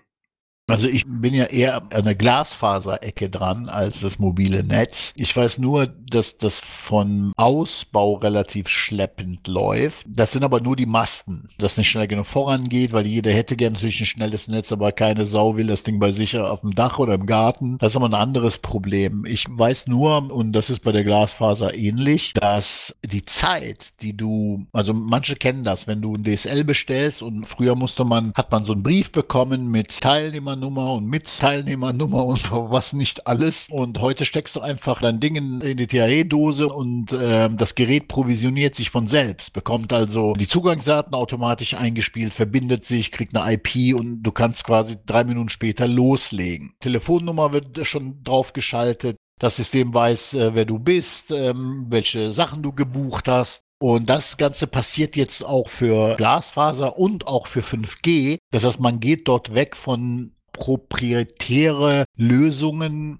Also 0.69 0.89
ich 0.89 1.05
bin 1.07 1.33
ja 1.33 1.45
eher 1.45 1.81
an 1.93 2.03
der 2.03 2.15
Glasfaserecke 2.15 3.29
dran 3.29 3.69
als 3.69 4.01
das 4.01 4.19
mobile 4.19 4.65
Netz. 4.65 5.13
Ich 5.15 5.33
weiß 5.35 5.59
nur, 5.59 5.87
dass 5.87 6.37
das 6.37 6.59
von 6.59 7.31
Ausbau 7.37 8.15
relativ 8.15 8.67
schleppend 8.67 9.47
läuft. 9.47 10.05
Das 10.09 10.33
sind 10.33 10.43
aber 10.43 10.59
nur 10.59 10.75
die 10.75 10.85
Masten, 10.85 11.47
das 11.57 11.77
nicht 11.77 11.89
schnell 11.89 12.07
genug 12.07 12.25
vorangeht, 12.25 12.91
weil 12.91 13.07
jeder 13.07 13.31
hätte 13.31 13.55
gern 13.55 13.73
natürlich 13.73 14.01
ein 14.01 14.07
schnelles 14.07 14.49
Netz, 14.49 14.73
aber 14.73 14.91
keine 14.91 15.25
Sau 15.25 15.55
will 15.55 15.67
das 15.67 15.83
Ding 15.83 15.99
bei 15.99 16.11
sich 16.11 16.37
auf 16.37 16.59
dem 16.59 16.75
Dach 16.75 16.99
oder 16.99 17.13
im 17.13 17.27
Garten. 17.27 17.77
Das 17.79 17.93
ist 17.93 17.97
aber 17.97 18.09
ein 18.09 18.13
anderes 18.13 18.57
Problem. 18.57 19.25
Ich 19.25 19.45
weiß 19.49 19.87
nur, 19.87 20.33
und 20.33 20.51
das 20.51 20.69
ist 20.69 20.81
bei 20.81 20.91
der 20.91 21.05
Glasfaser 21.05 21.75
ähnlich, 21.75 22.33
dass 22.33 22.93
die 23.05 23.23
Zeit, 23.23 24.01
die 24.01 24.17
du, 24.17 24.65
also 24.73 24.93
manche 24.93 25.37
kennen 25.37 25.63
das, 25.63 25.87
wenn 25.87 26.01
du 26.01 26.15
ein 26.15 26.25
DSL 26.25 26.65
bestellst 26.65 27.21
und 27.21 27.45
früher 27.45 27.75
musste 27.75 28.03
man, 28.03 28.33
hat 28.35 28.51
man 28.51 28.65
so 28.65 28.73
einen 28.73 28.83
Brief 28.83 29.13
bekommen 29.13 29.71
mit 29.71 30.01
Teilnehmern 30.01 30.56
Teilnehmernummer 30.57 30.93
und 30.93 31.05
Mitteilnehmernummer 31.07 32.25
und 32.25 32.51
was 32.51 32.93
nicht 32.93 33.27
alles. 33.27 33.67
Und 33.69 33.99
heute 33.99 34.25
steckst 34.25 34.55
du 34.55 34.61
einfach 34.61 35.01
dein 35.01 35.19
Ding 35.19 35.35
in, 35.35 35.61
in 35.61 35.77
die 35.77 35.87
TAE-Dose 35.87 36.67
und 36.67 37.11
äh, 37.11 37.49
das 37.55 37.75
Gerät 37.75 38.07
provisioniert 38.07 38.75
sich 38.75 38.89
von 38.89 39.07
selbst, 39.07 39.53
bekommt 39.53 39.93
also 39.93 40.33
die 40.33 40.47
Zugangsdaten 40.47 41.13
automatisch 41.13 41.75
eingespielt, 41.75 42.33
verbindet 42.33 42.85
sich, 42.85 43.11
kriegt 43.11 43.35
eine 43.35 43.53
IP 43.53 43.95
und 43.95 44.23
du 44.23 44.31
kannst 44.31 44.63
quasi 44.63 44.97
drei 45.05 45.23
Minuten 45.23 45.49
später 45.49 45.87
loslegen. 45.87 46.73
Telefonnummer 46.79 47.53
wird 47.53 47.85
schon 47.85 48.23
draufgeschaltet. 48.23 49.17
Das 49.39 49.57
System 49.57 49.93
weiß, 49.93 50.33
äh, 50.33 50.55
wer 50.55 50.65
du 50.65 50.79
bist, 50.79 51.31
ähm, 51.31 51.85
welche 51.89 52.31
Sachen 52.31 52.63
du 52.63 52.71
gebucht 52.73 53.27
hast. 53.27 53.61
Und 53.79 54.09
das 54.09 54.37
Ganze 54.37 54.65
passiert 54.65 55.15
jetzt 55.15 55.43
auch 55.43 55.69
für 55.69 56.15
Glasfaser 56.15 56.97
und 56.97 57.27
auch 57.27 57.45
für 57.45 57.61
5G. 57.61 58.39
Das 58.51 58.63
heißt, 58.63 58.79
man 58.79 58.99
geht 58.99 59.27
dort 59.27 59.53
weg 59.53 59.75
von 59.75 60.33
proprietäre 60.57 62.05
Lösungen 62.17 63.19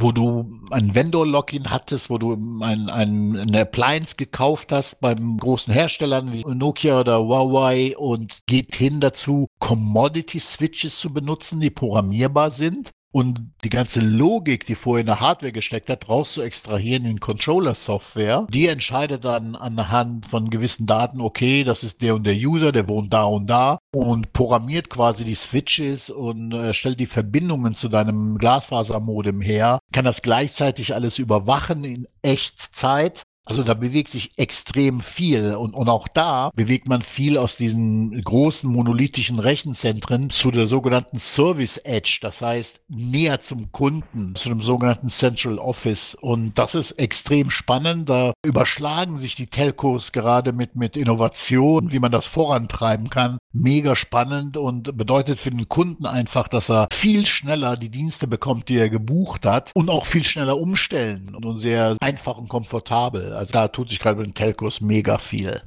wo 0.00 0.12
du 0.12 0.60
ein 0.70 0.94
Vendor-Login 0.94 1.70
hattest, 1.70 2.10
wo 2.10 2.18
du 2.18 2.32
ein, 2.32 2.88
ein, 2.90 3.36
eine 3.36 3.60
Appliance 3.60 4.16
gekauft 4.16 4.72
hast 4.72 5.00
beim 5.00 5.36
großen 5.38 5.72
Herstellern 5.72 6.32
wie 6.32 6.44
Nokia 6.44 7.00
oder 7.00 7.20
Huawei 7.20 7.96
und 7.96 8.40
geht 8.46 8.74
hin 8.74 9.00
dazu, 9.00 9.46
Commodity-Switches 9.60 10.98
zu 10.98 11.12
benutzen, 11.12 11.60
die 11.60 11.70
programmierbar 11.70 12.50
sind 12.50 12.90
und 13.14 13.40
die 13.62 13.70
ganze 13.70 14.00
Logik, 14.00 14.66
die 14.66 14.74
vorher 14.74 15.02
in 15.02 15.06
der 15.06 15.20
Hardware 15.20 15.52
gesteckt 15.52 15.88
hat, 15.88 16.08
raus 16.08 16.32
zu 16.32 16.42
extrahieren 16.42 17.06
in 17.06 17.20
Controller-Software. 17.20 18.48
Die 18.50 18.66
entscheidet 18.66 19.24
dann 19.24 19.54
anhand 19.54 20.26
von 20.26 20.50
gewissen 20.50 20.84
Daten, 20.84 21.20
okay, 21.20 21.62
das 21.62 21.84
ist 21.84 22.02
der 22.02 22.16
und 22.16 22.24
der 22.24 22.34
User, 22.34 22.72
der 22.72 22.88
wohnt 22.88 23.12
da 23.12 23.22
und 23.22 23.46
da 23.46 23.78
und 23.94 24.32
programmiert 24.32 24.90
quasi 24.90 25.22
die 25.22 25.34
Switches 25.34 26.10
und 26.10 26.52
äh, 26.54 26.74
stellt 26.74 26.98
die 26.98 27.06
Verbindungen 27.06 27.74
zu 27.74 27.88
deinem 27.88 28.36
Glasfasermodem 28.36 29.40
her, 29.40 29.78
kann 29.92 30.04
das 30.04 30.20
gleichzeitig 30.20 30.92
alles 30.92 31.20
überwachen 31.20 31.84
in 31.84 32.08
Echtzeit 32.22 33.22
also 33.46 33.62
da 33.62 33.74
bewegt 33.74 34.08
sich 34.08 34.30
extrem 34.38 35.00
viel 35.00 35.54
und, 35.54 35.74
und 35.74 35.88
auch 35.88 36.08
da 36.08 36.50
bewegt 36.54 36.88
man 36.88 37.02
viel 37.02 37.36
aus 37.36 37.56
diesen 37.56 38.22
großen 38.22 38.70
monolithischen 38.70 39.38
Rechenzentren 39.38 40.30
zu 40.30 40.50
der 40.50 40.66
sogenannten 40.66 41.18
Service 41.18 41.76
Edge, 41.78 42.18
das 42.22 42.40
heißt 42.40 42.80
näher 42.88 43.40
zum 43.40 43.70
Kunden, 43.70 44.34
zu 44.34 44.48
dem 44.48 44.60
sogenannten 44.60 45.08
Central 45.08 45.58
Office. 45.58 46.14
Und 46.14 46.58
das 46.58 46.74
ist 46.74 46.92
extrem 46.92 47.50
spannend. 47.50 48.08
Da 48.08 48.32
überschlagen 48.44 49.18
sich 49.18 49.34
die 49.34 49.46
Telcos 49.46 50.12
gerade 50.12 50.52
mit, 50.52 50.74
mit 50.74 50.96
Innovation, 50.96 51.92
wie 51.92 51.98
man 51.98 52.12
das 52.12 52.26
vorantreiben 52.26 53.10
kann. 53.10 53.38
Mega 53.52 53.94
spannend 53.94 54.56
und 54.56 54.96
bedeutet 54.96 55.38
für 55.38 55.50
den 55.50 55.68
Kunden 55.68 56.06
einfach, 56.06 56.48
dass 56.48 56.70
er 56.70 56.88
viel 56.92 57.26
schneller 57.26 57.76
die 57.76 57.90
Dienste 57.90 58.26
bekommt, 58.26 58.68
die 58.68 58.78
er 58.78 58.88
gebucht 58.88 59.46
hat 59.46 59.70
und 59.74 59.90
auch 59.90 60.06
viel 60.06 60.24
schneller 60.24 60.58
umstellen 60.58 61.34
und 61.34 61.58
sehr 61.58 61.96
einfach 62.00 62.38
und 62.38 62.48
komfortabel. 62.48 63.33
Also 63.34 63.52
da 63.52 63.68
tut 63.68 63.90
sich 63.90 64.00
gerade 64.00 64.18
mit 64.18 64.26
den 64.26 64.34
Telcos 64.34 64.80
mega 64.80 65.18
viel. 65.18 65.62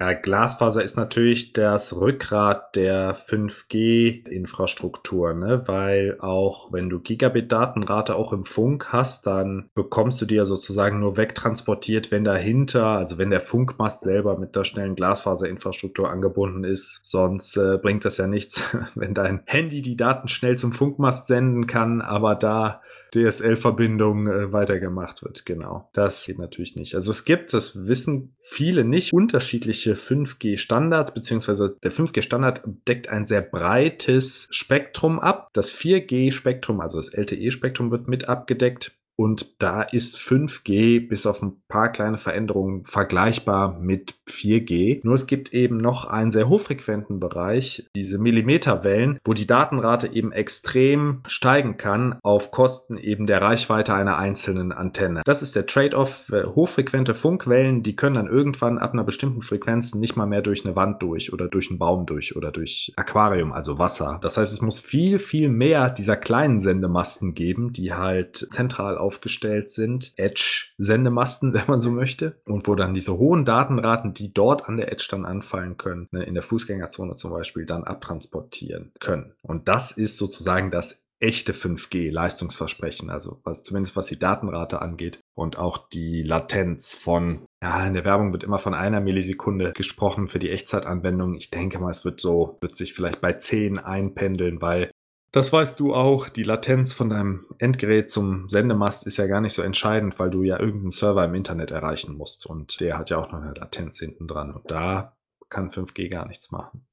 Ja, 0.00 0.12
Glasfaser 0.12 0.82
ist 0.82 0.96
natürlich 0.96 1.52
das 1.52 1.96
Rückgrat 1.96 2.74
der 2.74 3.14
5G-Infrastruktur, 3.14 5.34
ne? 5.34 5.68
weil 5.68 6.18
auch 6.18 6.72
wenn 6.72 6.90
du 6.90 6.98
Gigabit-Datenrate 6.98 8.16
auch 8.16 8.32
im 8.32 8.44
Funk 8.44 8.92
hast, 8.92 9.28
dann 9.28 9.70
bekommst 9.74 10.20
du 10.20 10.26
die 10.26 10.34
ja 10.34 10.46
sozusagen 10.46 10.98
nur 10.98 11.16
wegtransportiert, 11.16 12.10
wenn 12.10 12.24
dahinter, 12.24 12.86
also 12.86 13.18
wenn 13.18 13.30
der 13.30 13.40
Funkmast 13.40 14.02
selber 14.02 14.36
mit 14.36 14.56
der 14.56 14.64
schnellen 14.64 14.96
Glasfaserinfrastruktur 14.96 16.10
angebunden 16.10 16.64
ist. 16.64 17.02
Sonst 17.04 17.56
äh, 17.56 17.78
bringt 17.80 18.04
das 18.04 18.16
ja 18.16 18.26
nichts, 18.26 18.68
wenn 18.96 19.14
dein 19.14 19.42
Handy 19.44 19.80
die 19.80 19.96
Daten 19.96 20.26
schnell 20.26 20.58
zum 20.58 20.72
Funkmast 20.72 21.28
senden 21.28 21.68
kann, 21.68 22.00
aber 22.00 22.34
da 22.34 22.82
DSL-Verbindung 23.14 24.26
äh, 24.26 24.52
weitergemacht 24.52 25.22
wird. 25.22 25.46
Genau. 25.46 25.88
Das 25.92 26.26
geht 26.26 26.38
natürlich 26.38 26.76
nicht. 26.76 26.94
Also 26.94 27.10
es 27.10 27.24
gibt, 27.24 27.54
das 27.54 27.86
wissen 27.86 28.34
viele 28.38 28.84
nicht, 28.84 29.12
unterschiedliche 29.12 29.94
5G-Standards, 29.94 31.14
beziehungsweise 31.14 31.76
der 31.82 31.92
5G-Standard 31.92 32.62
deckt 32.88 33.08
ein 33.08 33.24
sehr 33.24 33.42
breites 33.42 34.48
Spektrum 34.50 35.20
ab. 35.20 35.50
Das 35.52 35.72
4G-Spektrum, 35.74 36.80
also 36.80 36.98
das 36.98 37.10
LTE-Spektrum 37.10 37.90
wird 37.90 38.08
mit 38.08 38.28
abgedeckt. 38.28 38.96
Und 39.16 39.62
da 39.62 39.82
ist 39.82 40.16
5G 40.16 41.08
bis 41.08 41.26
auf 41.26 41.42
ein 41.42 41.62
paar 41.68 41.92
kleine 41.92 42.18
Veränderungen 42.18 42.84
vergleichbar 42.84 43.78
mit 43.78 44.14
4G. 44.28 45.00
Nur 45.04 45.14
es 45.14 45.26
gibt 45.26 45.54
eben 45.54 45.76
noch 45.76 46.06
einen 46.06 46.30
sehr 46.30 46.48
hochfrequenten 46.48 47.20
Bereich, 47.20 47.88
diese 47.94 48.18
Millimeterwellen, 48.18 49.18
wo 49.24 49.32
die 49.32 49.46
Datenrate 49.46 50.08
eben 50.08 50.32
extrem 50.32 51.22
steigen 51.26 51.76
kann 51.76 52.18
auf 52.22 52.50
Kosten 52.50 52.96
eben 52.96 53.26
der 53.26 53.40
Reichweite 53.40 53.94
einer 53.94 54.18
einzelnen 54.18 54.72
Antenne. 54.72 55.22
Das 55.24 55.42
ist 55.42 55.54
der 55.56 55.66
Trade-off. 55.66 56.32
Hochfrequente 56.54 57.14
Funkwellen, 57.14 57.82
die 57.82 57.96
können 57.96 58.16
dann 58.16 58.26
irgendwann 58.26 58.78
ab 58.78 58.92
einer 58.92 59.04
bestimmten 59.04 59.42
Frequenz 59.42 59.94
nicht 59.94 60.16
mal 60.16 60.26
mehr 60.26 60.42
durch 60.42 60.64
eine 60.64 60.76
Wand 60.76 61.02
durch 61.02 61.32
oder 61.32 61.48
durch 61.48 61.70
einen 61.70 61.78
Baum 61.78 62.06
durch 62.06 62.36
oder 62.36 62.50
durch 62.50 62.92
Aquarium, 62.96 63.52
also 63.52 63.78
Wasser. 63.78 64.18
Das 64.22 64.36
heißt, 64.36 64.52
es 64.52 64.62
muss 64.62 64.80
viel, 64.80 65.18
viel 65.18 65.48
mehr 65.48 65.90
dieser 65.90 66.16
kleinen 66.16 66.60
Sendemasten 66.60 67.34
geben, 67.34 67.72
die 67.72 67.94
halt 67.94 68.36
zentral 68.50 68.98
aufgestellt 69.04 69.70
sind. 69.70 70.12
Edge-Sendemasten, 70.16 71.52
wenn 71.54 71.66
man 71.68 71.80
so 71.80 71.90
möchte. 71.90 72.40
Und 72.46 72.66
wo 72.66 72.74
dann 72.74 72.94
diese 72.94 73.18
hohen 73.18 73.44
Datenraten, 73.44 74.14
die 74.14 74.32
dort 74.32 74.68
an 74.68 74.78
der 74.78 74.90
Edge 74.90 75.06
dann 75.10 75.26
anfallen 75.26 75.76
können, 75.76 76.08
ne, 76.10 76.24
in 76.24 76.34
der 76.34 76.42
Fußgängerzone 76.42 77.14
zum 77.16 77.30
Beispiel, 77.30 77.66
dann 77.66 77.84
abtransportieren 77.84 78.92
können. 78.98 79.34
Und 79.42 79.68
das 79.68 79.92
ist 79.92 80.16
sozusagen 80.16 80.70
das 80.70 81.04
echte 81.20 81.52
5G 81.52 82.10
Leistungsversprechen, 82.10 83.08
also 83.08 83.40
was 83.44 83.62
zumindest 83.62 83.96
was 83.96 84.06
die 84.06 84.18
Datenrate 84.18 84.82
angeht 84.82 85.20
und 85.34 85.56
auch 85.56 85.78
die 85.88 86.22
Latenz 86.22 86.94
von 86.94 87.46
ja, 87.62 87.86
in 87.86 87.94
der 87.94 88.04
Werbung 88.04 88.32
wird 88.32 88.44
immer 88.44 88.58
von 88.58 88.74
einer 88.74 89.00
Millisekunde 89.00 89.72
gesprochen 89.72 90.28
für 90.28 90.38
die 90.38 90.50
Echtzeitanwendung. 90.50 91.34
Ich 91.34 91.50
denke 91.50 91.78
mal, 91.78 91.90
es 91.90 92.04
wird 92.04 92.20
so, 92.20 92.58
wird 92.60 92.76
sich 92.76 92.92
vielleicht 92.92 93.22
bei 93.22 93.32
10 93.32 93.78
einpendeln, 93.78 94.60
weil 94.60 94.90
das 95.34 95.52
weißt 95.52 95.80
du 95.80 95.94
auch. 95.94 96.28
Die 96.28 96.44
Latenz 96.44 96.92
von 96.92 97.08
deinem 97.08 97.44
Endgerät 97.58 98.08
zum 98.08 98.48
Sendemast 98.48 99.04
ist 99.04 99.16
ja 99.16 99.26
gar 99.26 99.40
nicht 99.40 99.52
so 99.52 99.62
entscheidend, 99.62 100.16
weil 100.20 100.30
du 100.30 100.44
ja 100.44 100.60
irgendeinen 100.60 100.92
Server 100.92 101.24
im 101.24 101.34
Internet 101.34 101.72
erreichen 101.72 102.16
musst. 102.16 102.46
Und 102.46 102.78
der 102.78 102.96
hat 102.96 103.10
ja 103.10 103.18
auch 103.18 103.32
noch 103.32 103.42
eine 103.42 103.52
Latenz 103.52 103.98
hinten 103.98 104.28
dran. 104.28 104.54
Und 104.54 104.70
da 104.70 105.16
kann 105.48 105.70
5G 105.70 106.08
gar 106.08 106.28
nichts 106.28 106.52
machen. 106.52 106.86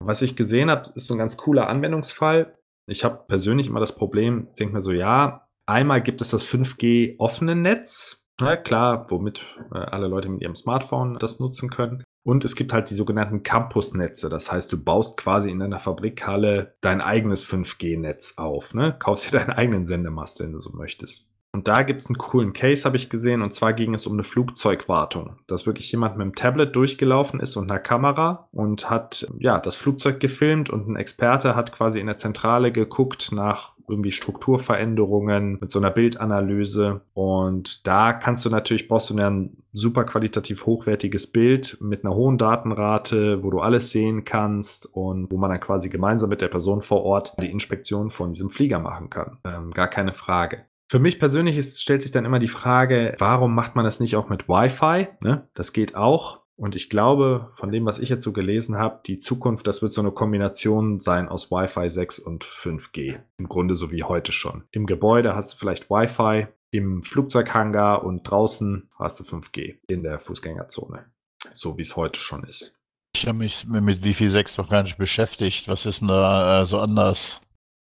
Was 0.00 0.22
ich 0.22 0.34
gesehen 0.34 0.70
habe, 0.70 0.82
ist 0.96 1.06
so 1.06 1.14
ein 1.14 1.18
ganz 1.18 1.36
cooler 1.36 1.68
Anwendungsfall. 1.68 2.58
Ich 2.86 3.04
habe 3.04 3.24
persönlich 3.28 3.68
immer 3.68 3.80
das 3.80 3.94
Problem, 3.94 4.48
denke 4.58 4.74
mir 4.74 4.80
so, 4.80 4.90
ja, 4.90 5.48
einmal 5.66 6.02
gibt 6.02 6.20
es 6.20 6.30
das 6.30 6.44
5G 6.44 7.14
offene 7.18 7.54
Netz. 7.54 8.26
Ja, 8.40 8.56
klar, 8.56 9.08
womit 9.08 9.44
äh, 9.72 9.78
alle 9.78 10.08
Leute 10.08 10.30
mit 10.30 10.42
ihrem 10.42 10.56
Smartphone 10.56 11.16
das 11.20 11.38
nutzen 11.38 11.70
können. 11.70 12.02
Und 12.24 12.44
es 12.46 12.56
gibt 12.56 12.72
halt 12.72 12.88
die 12.88 12.94
sogenannten 12.94 13.42
Campusnetze. 13.42 14.30
Das 14.30 14.50
heißt, 14.50 14.72
du 14.72 14.82
baust 14.82 15.18
quasi 15.18 15.50
in 15.50 15.58
deiner 15.58 15.78
Fabrikhalle 15.78 16.74
dein 16.80 17.02
eigenes 17.02 17.46
5G-Netz 17.46 18.38
auf. 18.38 18.72
Ne? 18.72 18.96
Kaufst 18.98 19.26
dir 19.26 19.38
deinen 19.38 19.50
eigenen 19.50 19.84
Sendemast, 19.84 20.40
wenn 20.40 20.52
du 20.52 20.58
so 20.58 20.70
möchtest. 20.70 21.33
Und 21.54 21.68
da 21.68 21.84
gibt 21.84 22.02
es 22.02 22.10
einen 22.10 22.18
coolen 22.18 22.52
Case, 22.52 22.84
habe 22.84 22.96
ich 22.96 23.08
gesehen. 23.08 23.40
Und 23.40 23.52
zwar 23.52 23.74
ging 23.74 23.94
es 23.94 24.08
um 24.08 24.14
eine 24.14 24.24
Flugzeugwartung. 24.24 25.36
Dass 25.46 25.66
wirklich 25.66 25.90
jemand 25.92 26.16
mit 26.16 26.24
dem 26.24 26.34
Tablet 26.34 26.74
durchgelaufen 26.74 27.38
ist 27.38 27.54
und 27.54 27.70
einer 27.70 27.78
Kamera 27.78 28.48
und 28.50 28.90
hat 28.90 29.28
ja 29.38 29.60
das 29.60 29.76
Flugzeug 29.76 30.18
gefilmt 30.18 30.68
und 30.68 30.88
ein 30.88 30.96
Experte 30.96 31.54
hat 31.54 31.70
quasi 31.70 32.00
in 32.00 32.08
der 32.08 32.16
Zentrale 32.16 32.72
geguckt 32.72 33.30
nach 33.30 33.74
irgendwie 33.88 34.10
Strukturveränderungen 34.10 35.58
mit 35.60 35.70
so 35.70 35.78
einer 35.78 35.92
Bildanalyse. 35.92 37.02
Und 37.12 37.86
da 37.86 38.12
kannst 38.14 38.44
du 38.44 38.50
natürlich, 38.50 38.88
brauchst 38.88 39.10
du 39.10 39.16
ein 39.16 39.56
super 39.72 40.02
qualitativ 40.02 40.66
hochwertiges 40.66 41.28
Bild 41.28 41.78
mit 41.80 42.04
einer 42.04 42.16
hohen 42.16 42.36
Datenrate, 42.36 43.44
wo 43.44 43.50
du 43.50 43.60
alles 43.60 43.92
sehen 43.92 44.24
kannst 44.24 44.92
und 44.92 45.30
wo 45.30 45.36
man 45.36 45.50
dann 45.50 45.60
quasi 45.60 45.88
gemeinsam 45.88 46.30
mit 46.30 46.40
der 46.40 46.48
Person 46.48 46.80
vor 46.80 47.04
Ort 47.04 47.34
die 47.40 47.50
Inspektion 47.50 48.10
von 48.10 48.32
diesem 48.32 48.50
Flieger 48.50 48.80
machen 48.80 49.08
kann. 49.08 49.38
Ähm, 49.44 49.70
gar 49.70 49.86
keine 49.86 50.12
Frage. 50.12 50.64
Für 50.88 50.98
mich 50.98 51.18
persönlich 51.18 51.56
ist, 51.56 51.82
stellt 51.82 52.02
sich 52.02 52.12
dann 52.12 52.24
immer 52.24 52.38
die 52.38 52.48
Frage, 52.48 53.14
warum 53.18 53.54
macht 53.54 53.74
man 53.74 53.84
das 53.84 54.00
nicht 54.00 54.16
auch 54.16 54.28
mit 54.28 54.48
Wi-Fi? 54.48 55.08
Ne? 55.20 55.48
Das 55.54 55.72
geht 55.72 55.94
auch. 55.94 56.44
Und 56.56 56.76
ich 56.76 56.88
glaube, 56.88 57.50
von 57.54 57.72
dem, 57.72 57.84
was 57.84 57.98
ich 57.98 58.08
jetzt 58.08 58.22
so 58.22 58.32
gelesen 58.32 58.76
habe, 58.78 59.00
die 59.06 59.18
Zukunft, 59.18 59.66
das 59.66 59.82
wird 59.82 59.92
so 59.92 60.00
eine 60.00 60.12
Kombination 60.12 61.00
sein 61.00 61.28
aus 61.28 61.50
Wi-Fi 61.50 61.88
6 61.88 62.20
und 62.20 62.44
5G. 62.44 63.20
Im 63.38 63.48
Grunde 63.48 63.74
so 63.74 63.90
wie 63.90 64.04
heute 64.04 64.30
schon. 64.30 64.64
Im 64.70 64.86
Gebäude 64.86 65.34
hast 65.34 65.54
du 65.54 65.56
vielleicht 65.56 65.90
Wi-Fi, 65.90 66.46
im 66.70 67.02
Flugzeughangar 67.02 68.04
und 68.04 68.22
draußen 68.22 68.88
hast 68.98 69.18
du 69.18 69.24
5G 69.24 69.78
in 69.88 70.02
der 70.04 70.20
Fußgängerzone. 70.20 71.06
So 71.52 71.76
wie 71.76 71.82
es 71.82 71.96
heute 71.96 72.20
schon 72.20 72.44
ist. 72.44 72.80
Ich 73.16 73.26
habe 73.26 73.38
mich 73.38 73.66
mit 73.66 74.04
Wi-Fi 74.04 74.28
6 74.28 74.58
noch 74.58 74.68
gar 74.68 74.82
nicht 74.82 74.98
beschäftigt. 74.98 75.66
Was 75.66 75.86
ist 75.86 76.00
denn 76.00 76.08
da 76.08 76.62
äh, 76.62 76.66
so 76.66 76.78
anders? 76.78 77.40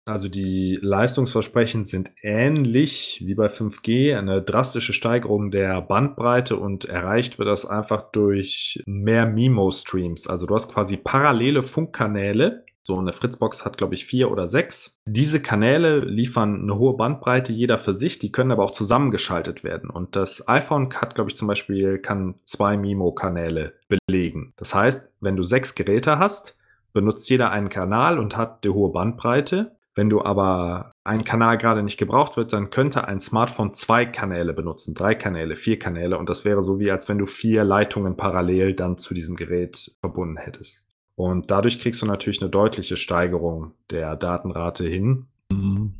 Also 0.06 0.28
die 0.28 0.78
Leistungsversprechen 0.82 1.84
sind 1.84 2.12
ähnlich 2.22 3.22
wie 3.24 3.34
bei 3.34 3.46
5G, 3.46 4.16
eine 4.16 4.42
drastische 4.42 4.92
Steigerung 4.92 5.50
der 5.50 5.80
Bandbreite 5.80 6.56
und 6.56 6.84
erreicht 6.84 7.38
wird 7.38 7.48
das 7.48 7.64
einfach 7.64 8.10
durch 8.12 8.82
mehr 8.84 9.24
MIMO-Streams. 9.24 10.26
Also 10.26 10.46
du 10.46 10.54
hast 10.54 10.70
quasi 10.72 10.98
parallele 10.98 11.62
Funkkanäle. 11.62 12.64
So 12.86 12.98
eine 12.98 13.14
Fritzbox 13.14 13.64
hat, 13.64 13.78
glaube 13.78 13.94
ich, 13.94 14.04
vier 14.04 14.30
oder 14.30 14.46
sechs. 14.46 15.00
Diese 15.06 15.40
Kanäle 15.40 16.00
liefern 16.00 16.60
eine 16.60 16.76
hohe 16.76 16.98
Bandbreite, 16.98 17.54
jeder 17.54 17.78
für 17.78 17.94
sich. 17.94 18.18
Die 18.18 18.30
können 18.30 18.52
aber 18.52 18.62
auch 18.62 18.72
zusammengeschaltet 18.72 19.64
werden. 19.64 19.88
Und 19.88 20.16
das 20.16 20.46
iPhone 20.48 20.92
hat, 20.92 21.14
glaube 21.14 21.30
ich, 21.30 21.36
zum 21.36 21.48
Beispiel, 21.48 21.98
kann 21.98 22.34
zwei 22.44 22.76
MIMO-Kanäle 22.76 23.72
belegen. 23.88 24.52
Das 24.56 24.74
heißt, 24.74 25.14
wenn 25.20 25.36
du 25.36 25.44
sechs 25.44 25.74
Geräte 25.74 26.18
hast, 26.18 26.58
benutzt 26.92 27.30
jeder 27.30 27.50
einen 27.50 27.70
Kanal 27.70 28.18
und 28.18 28.36
hat 28.36 28.64
die 28.64 28.68
hohe 28.68 28.92
Bandbreite. 28.92 29.74
Wenn 29.94 30.10
du 30.10 30.22
aber 30.22 30.92
ein 31.04 31.24
Kanal 31.24 31.56
gerade 31.56 31.82
nicht 31.82 31.98
gebraucht 31.98 32.36
wird, 32.36 32.52
dann 32.52 32.70
könnte 32.70 33.06
ein 33.06 33.20
Smartphone 33.20 33.72
zwei 33.74 34.04
Kanäle 34.04 34.52
benutzen, 34.52 34.94
drei 34.94 35.14
Kanäle, 35.14 35.56
vier 35.56 35.78
Kanäle 35.78 36.18
und 36.18 36.28
das 36.28 36.44
wäre 36.44 36.62
so 36.62 36.80
wie, 36.80 36.90
als 36.90 37.08
wenn 37.08 37.18
du 37.18 37.26
vier 37.26 37.64
Leitungen 37.64 38.16
parallel 38.16 38.74
dann 38.74 38.98
zu 38.98 39.14
diesem 39.14 39.36
Gerät 39.36 39.92
verbunden 40.00 40.36
hättest. 40.36 40.88
Und 41.16 41.50
dadurch 41.50 41.78
kriegst 41.78 42.02
du 42.02 42.06
natürlich 42.06 42.42
eine 42.42 42.50
deutliche 42.50 42.96
Steigerung 42.96 43.72
der 43.90 44.16
Datenrate 44.16 44.84
hin. 44.84 45.26
Mhm. 45.50 45.94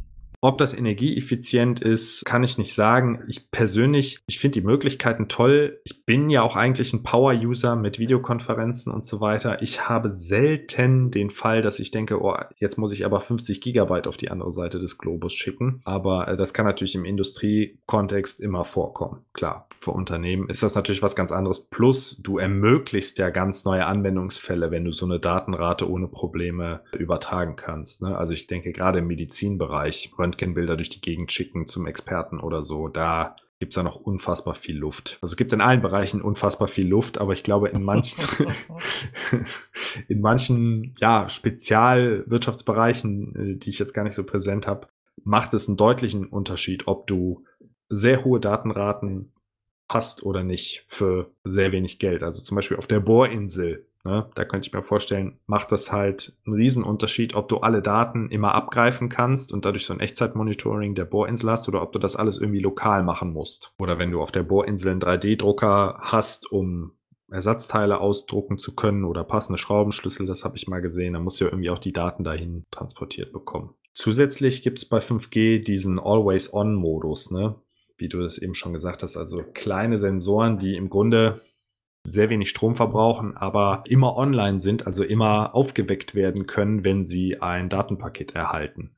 Ob 0.45 0.59
das 0.59 0.77
energieeffizient 0.77 1.81
ist, 1.81 2.27
kann 2.27 2.45
ich 2.45 2.59
nicht 2.59 2.75
sagen. 2.75 3.23
Ich 3.29 3.51
persönlich, 3.51 4.19
ich 4.27 4.39
finde 4.39 4.61
die 4.61 4.67
Möglichkeiten 4.67 5.27
toll. 5.27 5.81
Ich 5.85 6.05
bin 6.05 6.29
ja 6.29 6.43
auch 6.43 6.55
eigentlich 6.55 6.93
ein 6.93 7.03
Power-User 7.03 7.77
mit 7.77 7.99
Videokonferenzen 7.99 8.93
und 8.93 9.07
so 9.07 9.23
weiter. 9.23 9.63
Ich 9.63 9.89
habe 9.89 10.11
selten 10.11 11.11
den 11.11 11.31
Fall, 11.31 11.63
dass 11.63 11.81
ich 11.81 11.93
denke, 11.93 12.21
oh, 12.21 12.37
jetzt 12.59 12.77
muss 12.77 12.93
ich 12.93 13.07
aber 13.07 13.23
50 13.23 13.63
Gigabyte 13.63 14.07
auf 14.07 14.19
die 14.19 14.31
andere 14.31 14.53
Seite 14.53 14.79
des 14.79 14.99
Globus 14.99 15.33
schicken. 15.33 15.81
Aber 15.87 16.29
äh, 16.29 16.37
das 16.37 16.53
kann 16.53 16.67
natürlich 16.67 16.95
im 16.95 17.07
Industriekontext 17.07 18.43
immer 18.43 18.67
vorkommen. 18.67 19.25
Klar, 19.33 19.67
für 19.79 19.93
Unternehmen 19.93 20.51
ist 20.51 20.63
das 20.63 20.75
natürlich 20.75 21.03
was 21.03 21.17
ganz 21.17 21.33
anderes. 21.33 21.71
Plus, 21.71 22.19
du 22.23 22.37
ermöglichst 22.37 23.17
ja 23.17 23.31
ganz 23.31 23.65
neue 23.65 23.87
Anwendungsfälle, 23.87 24.71
wenn 24.71 24.85
du 24.85 24.93
so 24.93 25.07
eine 25.07 25.21
Datenrate 25.21 25.91
ohne 25.91 26.07
Probleme 26.07 26.83
übertragen 26.93 27.57
kannst. 27.57 28.03
Ne? 28.03 28.19
Also 28.19 28.35
ich 28.35 28.47
denke 28.47 28.73
gerade 28.73 28.99
im 28.99 29.07
Medizinbereich, 29.07 30.13
Röntgenbilder 30.35 30.77
durch 30.77 30.91
die 30.91 31.01
Gegend 31.01 31.33
schicken 31.33 31.67
zum 31.67 31.87
Experten 31.87 32.41
oder 32.41 32.63
so, 32.63 32.89
da 32.89 33.37
gibt 33.61 33.73
es 33.73 33.77
ja 33.77 33.83
noch 33.83 33.97
unfassbar 33.97 34.55
viel 34.55 34.77
Luft. 34.77 35.19
Also 35.23 35.33
es 35.33 35.37
gibt 35.37 35.53
in 35.53 35.61
allen 35.61 35.81
Bereichen 35.81 36.21
unfassbar 36.21 36.69
viel 36.69 36.89
Luft, 36.89 37.19
aber 37.19 37.33
ich 37.33 37.43
glaube, 37.43 37.69
in 37.69 37.83
manchen, 37.83 38.47
in 40.09 40.21
manchen 40.21 40.95
ja, 41.01 41.29
Spezialwirtschaftsbereichen, 41.29 43.37
äh, 43.37 43.57
die 43.57 43.71
ich 43.71 43.79
jetzt 43.79 43.95
gar 43.95 44.03
nicht 44.03 44.15
so 44.15 44.25
präsent 44.25 44.67
habe, 44.67 44.89
macht 45.23 45.55
es 45.55 45.69
einen 45.69 45.77
deutlichen 45.77 46.27
Unterschied, 46.27 46.89
ob 46.89 47.07
du 47.07 47.45
sehr 47.89 48.25
hohe 48.25 48.41
Datenraten 48.41 49.33
hast 49.89 50.25
oder 50.25 50.43
nicht 50.43 50.85
für 50.89 51.31
sehr 51.45 51.73
wenig 51.73 51.99
Geld. 51.99 52.23
Also 52.23 52.43
zum 52.43 52.57
Beispiel 52.57 52.77
auf 52.77 52.89
der 52.89 53.01
Bohrinsel 53.01 53.87
Ne? 54.05 54.31
Da 54.35 54.45
könnte 54.45 54.69
ich 54.69 54.75
mir 54.75 54.83
vorstellen, 54.83 55.39
macht 55.47 55.73
das 55.73 55.91
halt 55.91 56.37
einen 56.45 56.57
Riesenunterschied, 56.57 57.35
ob 57.35 57.49
du 57.49 57.59
alle 57.59 57.81
Daten 57.81 58.29
immer 58.29 58.55
abgreifen 58.55 59.09
kannst 59.09 59.53
und 59.53 59.65
dadurch 59.65 59.87
so 59.87 59.95
ein 59.95 60.01
Echtzeitmonitoring 60.01 60.95
der 60.95 61.07
Bohrinsel 61.07 61.51
hast 61.51 61.69
oder 61.69 61.81
ob 61.81 61.93
du 61.93 61.99
das 61.99 62.15
alles 62.15 62.39
irgendwie 62.39 62.61
lokal 62.61 63.03
machen 63.03 63.33
musst. 63.33 63.73
Oder 63.79 63.99
wenn 63.99 64.11
du 64.11 64.21
auf 64.21 64.31
der 64.31 64.43
Bohrinsel 64.43 64.93
einen 64.93 65.01
3D-Drucker 65.01 65.99
hast, 66.01 66.53
um 66.53 66.93
Ersatzteile 67.31 67.99
ausdrucken 67.99 68.59
zu 68.59 68.75
können 68.75 69.05
oder 69.05 69.25
passende 69.25 69.59
Schraubenschlüssel, 69.59 70.27
das 70.27 70.45
habe 70.45 70.57
ich 70.57 70.69
mal 70.69 70.83
gesehen, 70.83 71.15
dann 71.15 71.25
musst 71.25 71.41
du 71.41 71.47
ja 71.47 71.51
irgendwie 71.51 71.71
auch 71.71 71.79
die 71.79 71.93
Daten 71.93 72.25
dahin 72.25 72.65
transportiert 72.71 73.33
bekommen. 73.33 73.75
Zusätzlich 73.93 74.63
gibt 74.63 74.81
es 74.81 74.85
bei 74.85 74.99
5G 74.99 75.65
diesen 75.65 75.99
Always-On-Modus, 75.99 77.31
ne? 77.31 77.55
wie 77.97 78.09
du 78.09 78.21
das 78.21 78.39
eben 78.39 78.55
schon 78.55 78.73
gesagt 78.73 79.03
hast, 79.03 79.17
also 79.17 79.43
kleine 79.55 79.99
Sensoren, 79.99 80.59
die 80.59 80.77
im 80.77 80.91
Grunde 80.91 81.41
sehr 82.05 82.31
wenig 82.31 82.51
Strom 82.51 82.75
verbrauchen, 82.75 83.37
aber 83.37 83.83
immer 83.87 84.17
online 84.17 84.61
sind, 84.61 84.87
also 84.87 85.03
immer 85.03 85.55
aufgeweckt 85.55 86.15
werden 86.15 86.47
können, 86.47 86.85
wenn 86.85 87.05
sie 87.05 87.41
ein 87.41 87.69
Datenpaket 87.69 88.35
erhalten. 88.35 88.94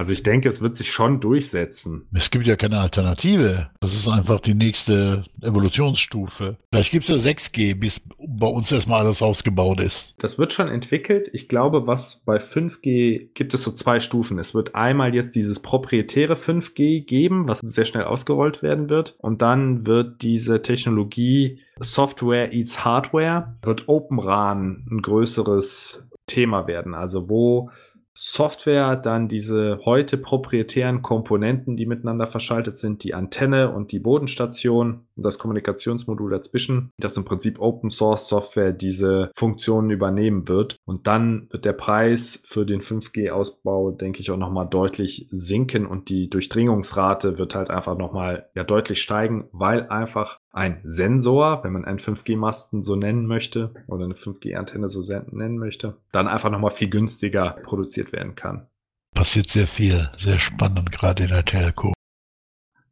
Also 0.00 0.14
ich 0.14 0.22
denke, 0.22 0.48
es 0.48 0.62
wird 0.62 0.74
sich 0.74 0.90
schon 0.90 1.20
durchsetzen. 1.20 2.08
Es 2.14 2.30
gibt 2.30 2.46
ja 2.46 2.56
keine 2.56 2.80
Alternative. 2.80 3.68
Das 3.80 3.92
ist 3.92 4.08
einfach 4.08 4.40
die 4.40 4.54
nächste 4.54 5.24
Evolutionsstufe. 5.42 6.56
Vielleicht 6.72 6.92
gibt 6.92 7.06
es 7.06 7.22
ja 7.22 7.30
6G, 7.30 7.78
bis 7.78 8.00
bei 8.18 8.46
uns 8.46 8.72
erstmal 8.72 9.00
alles 9.00 9.20
ausgebaut 9.20 9.78
ist. 9.78 10.14
Das 10.16 10.38
wird 10.38 10.54
schon 10.54 10.68
entwickelt. 10.68 11.28
Ich 11.34 11.48
glaube, 11.48 11.86
was 11.86 12.22
bei 12.24 12.38
5G 12.38 13.34
gibt 13.34 13.52
es 13.52 13.62
so 13.62 13.72
zwei 13.72 14.00
Stufen. 14.00 14.38
Es 14.38 14.54
wird 14.54 14.74
einmal 14.74 15.14
jetzt 15.14 15.36
dieses 15.36 15.60
proprietäre 15.60 16.32
5G 16.32 17.04
geben, 17.04 17.46
was 17.46 17.58
sehr 17.58 17.84
schnell 17.84 18.04
ausgerollt 18.04 18.62
werden 18.62 18.88
wird. 18.88 19.16
Und 19.18 19.42
dann 19.42 19.86
wird 19.86 20.22
diese 20.22 20.62
Technologie 20.62 21.60
Software 21.78 22.54
eats 22.54 22.86
Hardware, 22.86 23.54
wird 23.62 23.86
Open 23.86 24.18
RAN 24.18 24.86
ein 24.90 25.02
größeres 25.02 26.06
Thema 26.24 26.66
werden. 26.66 26.94
Also 26.94 27.28
wo 27.28 27.70
Software, 28.12 28.96
dann 28.96 29.28
diese 29.28 29.80
heute 29.84 30.18
proprietären 30.18 31.02
Komponenten, 31.02 31.76
die 31.76 31.86
miteinander 31.86 32.26
verschaltet 32.26 32.76
sind, 32.76 33.04
die 33.04 33.14
Antenne 33.14 33.72
und 33.72 33.92
die 33.92 34.00
Bodenstation 34.00 35.06
und 35.16 35.22
das 35.24 35.38
Kommunikationsmodul 35.38 36.30
dazwischen, 36.30 36.90
das 36.98 37.16
im 37.16 37.24
Prinzip 37.24 37.60
Open 37.60 37.88
Source 37.90 38.28
Software 38.28 38.72
diese 38.72 39.30
Funktionen 39.36 39.90
übernehmen 39.90 40.48
wird. 40.48 40.76
Und 40.84 41.06
dann 41.06 41.46
wird 41.50 41.64
der 41.64 41.72
Preis 41.72 42.42
für 42.44 42.66
den 42.66 42.80
5G-Ausbau, 42.80 43.92
denke 43.92 44.20
ich, 44.20 44.30
auch 44.30 44.36
nochmal 44.36 44.68
deutlich 44.68 45.28
sinken 45.30 45.86
und 45.86 46.08
die 46.08 46.28
Durchdringungsrate 46.28 47.38
wird 47.38 47.54
halt 47.54 47.70
einfach 47.70 47.96
nochmal 47.96 48.48
ja, 48.54 48.64
deutlich 48.64 49.00
steigen, 49.00 49.48
weil 49.52 49.88
einfach 49.88 50.39
ein 50.52 50.80
Sensor, 50.84 51.62
wenn 51.62 51.72
man 51.72 51.84
einen 51.84 51.98
5G-Masten 51.98 52.82
so 52.82 52.96
nennen 52.96 53.26
möchte 53.26 53.72
oder 53.86 54.04
eine 54.04 54.14
5G-Antenne 54.14 54.88
so 54.88 55.02
nennen 55.30 55.58
möchte, 55.58 55.98
dann 56.12 56.28
einfach 56.28 56.50
nochmal 56.50 56.72
viel 56.72 56.90
günstiger 56.90 57.58
produziert 57.62 58.12
werden 58.12 58.34
kann. 58.34 58.66
Passiert 59.14 59.50
sehr 59.50 59.66
viel, 59.66 60.10
sehr 60.16 60.38
spannend, 60.38 60.92
gerade 60.92 61.24
in 61.24 61.30
der 61.30 61.44
Telco. 61.44 61.92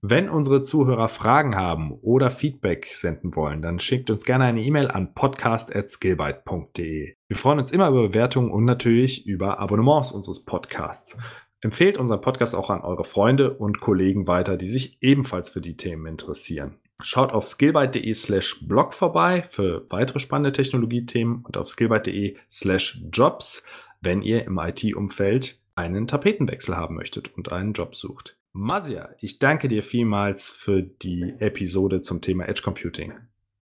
Wenn 0.01 0.29
unsere 0.29 0.63
Zuhörer 0.63 1.09
Fragen 1.09 1.57
haben 1.57 1.91
oder 1.91 2.31
Feedback 2.31 2.91
senden 2.93 3.35
wollen, 3.35 3.63
dann 3.63 3.81
schickt 3.81 4.11
uns 4.11 4.25
gerne 4.25 4.45
eine 4.45 4.63
E-Mail 4.63 4.89
an 4.89 5.13
podcast.skillbyte.de. 5.13 7.15
Wir 7.27 7.37
freuen 7.37 7.59
uns 7.59 7.73
immer 7.73 7.89
über 7.89 8.07
Bewertungen 8.07 8.53
und 8.53 8.65
natürlich 8.65 9.27
über 9.27 9.59
Abonnements 9.59 10.13
unseres 10.13 10.45
Podcasts. 10.45 11.19
Empfehlt 11.61 11.99
unseren 11.99 12.21
Podcast 12.21 12.55
auch 12.55 12.71
an 12.71 12.83
eure 12.83 13.03
Freunde 13.03 13.55
und 13.55 13.81
Kollegen 13.81 14.29
weiter, 14.29 14.57
die 14.57 14.69
sich 14.69 15.03
ebenfalls 15.03 15.51
für 15.51 15.61
die 15.61 15.77
Themen 15.77 16.07
interessieren. 16.07 16.77
Schaut 17.01 17.33
auf 17.33 17.47
skillbyte.de 17.47 18.13
slash 18.15 18.67
blog 18.67 18.93
vorbei 18.93 19.43
für 19.43 19.87
weitere 19.91 20.19
spannende 20.19 20.53
Technologiethemen 20.53 21.45
und 21.45 21.57
auf 21.57 21.69
skillbyte.de 21.69 22.37
slash 22.51 23.03
jobs, 23.13 23.63
wenn 24.01 24.23
ihr 24.23 24.45
im 24.45 24.59
IT-Umfeld 24.59 25.61
einen 25.77 26.07
Tapetenwechsel 26.09 26.77
haben 26.77 26.97
möchtet 26.97 27.37
und 27.37 27.53
einen 27.53 27.73
Job 27.73 27.95
sucht. 27.95 28.37
Masia, 28.53 29.11
ich 29.21 29.39
danke 29.39 29.69
dir 29.69 29.85
vielmals 29.85 30.51
für 30.51 30.83
die 30.83 31.35
Episode 31.39 32.01
zum 32.01 32.21
Thema 32.21 32.49
Edge 32.49 32.63
Computing. 32.63 33.13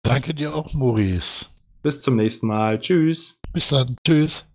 Danke 0.03 0.35
dir 0.35 0.53
auch, 0.53 0.73
Maurice. 0.73 1.47
Bis 1.81 2.01
zum 2.01 2.15
nächsten 2.15 2.47
Mal. 2.47 2.79
Tschüss. 2.79 3.39
Bis 3.51 3.69
dann. 3.69 3.95
Tschüss. 4.05 4.45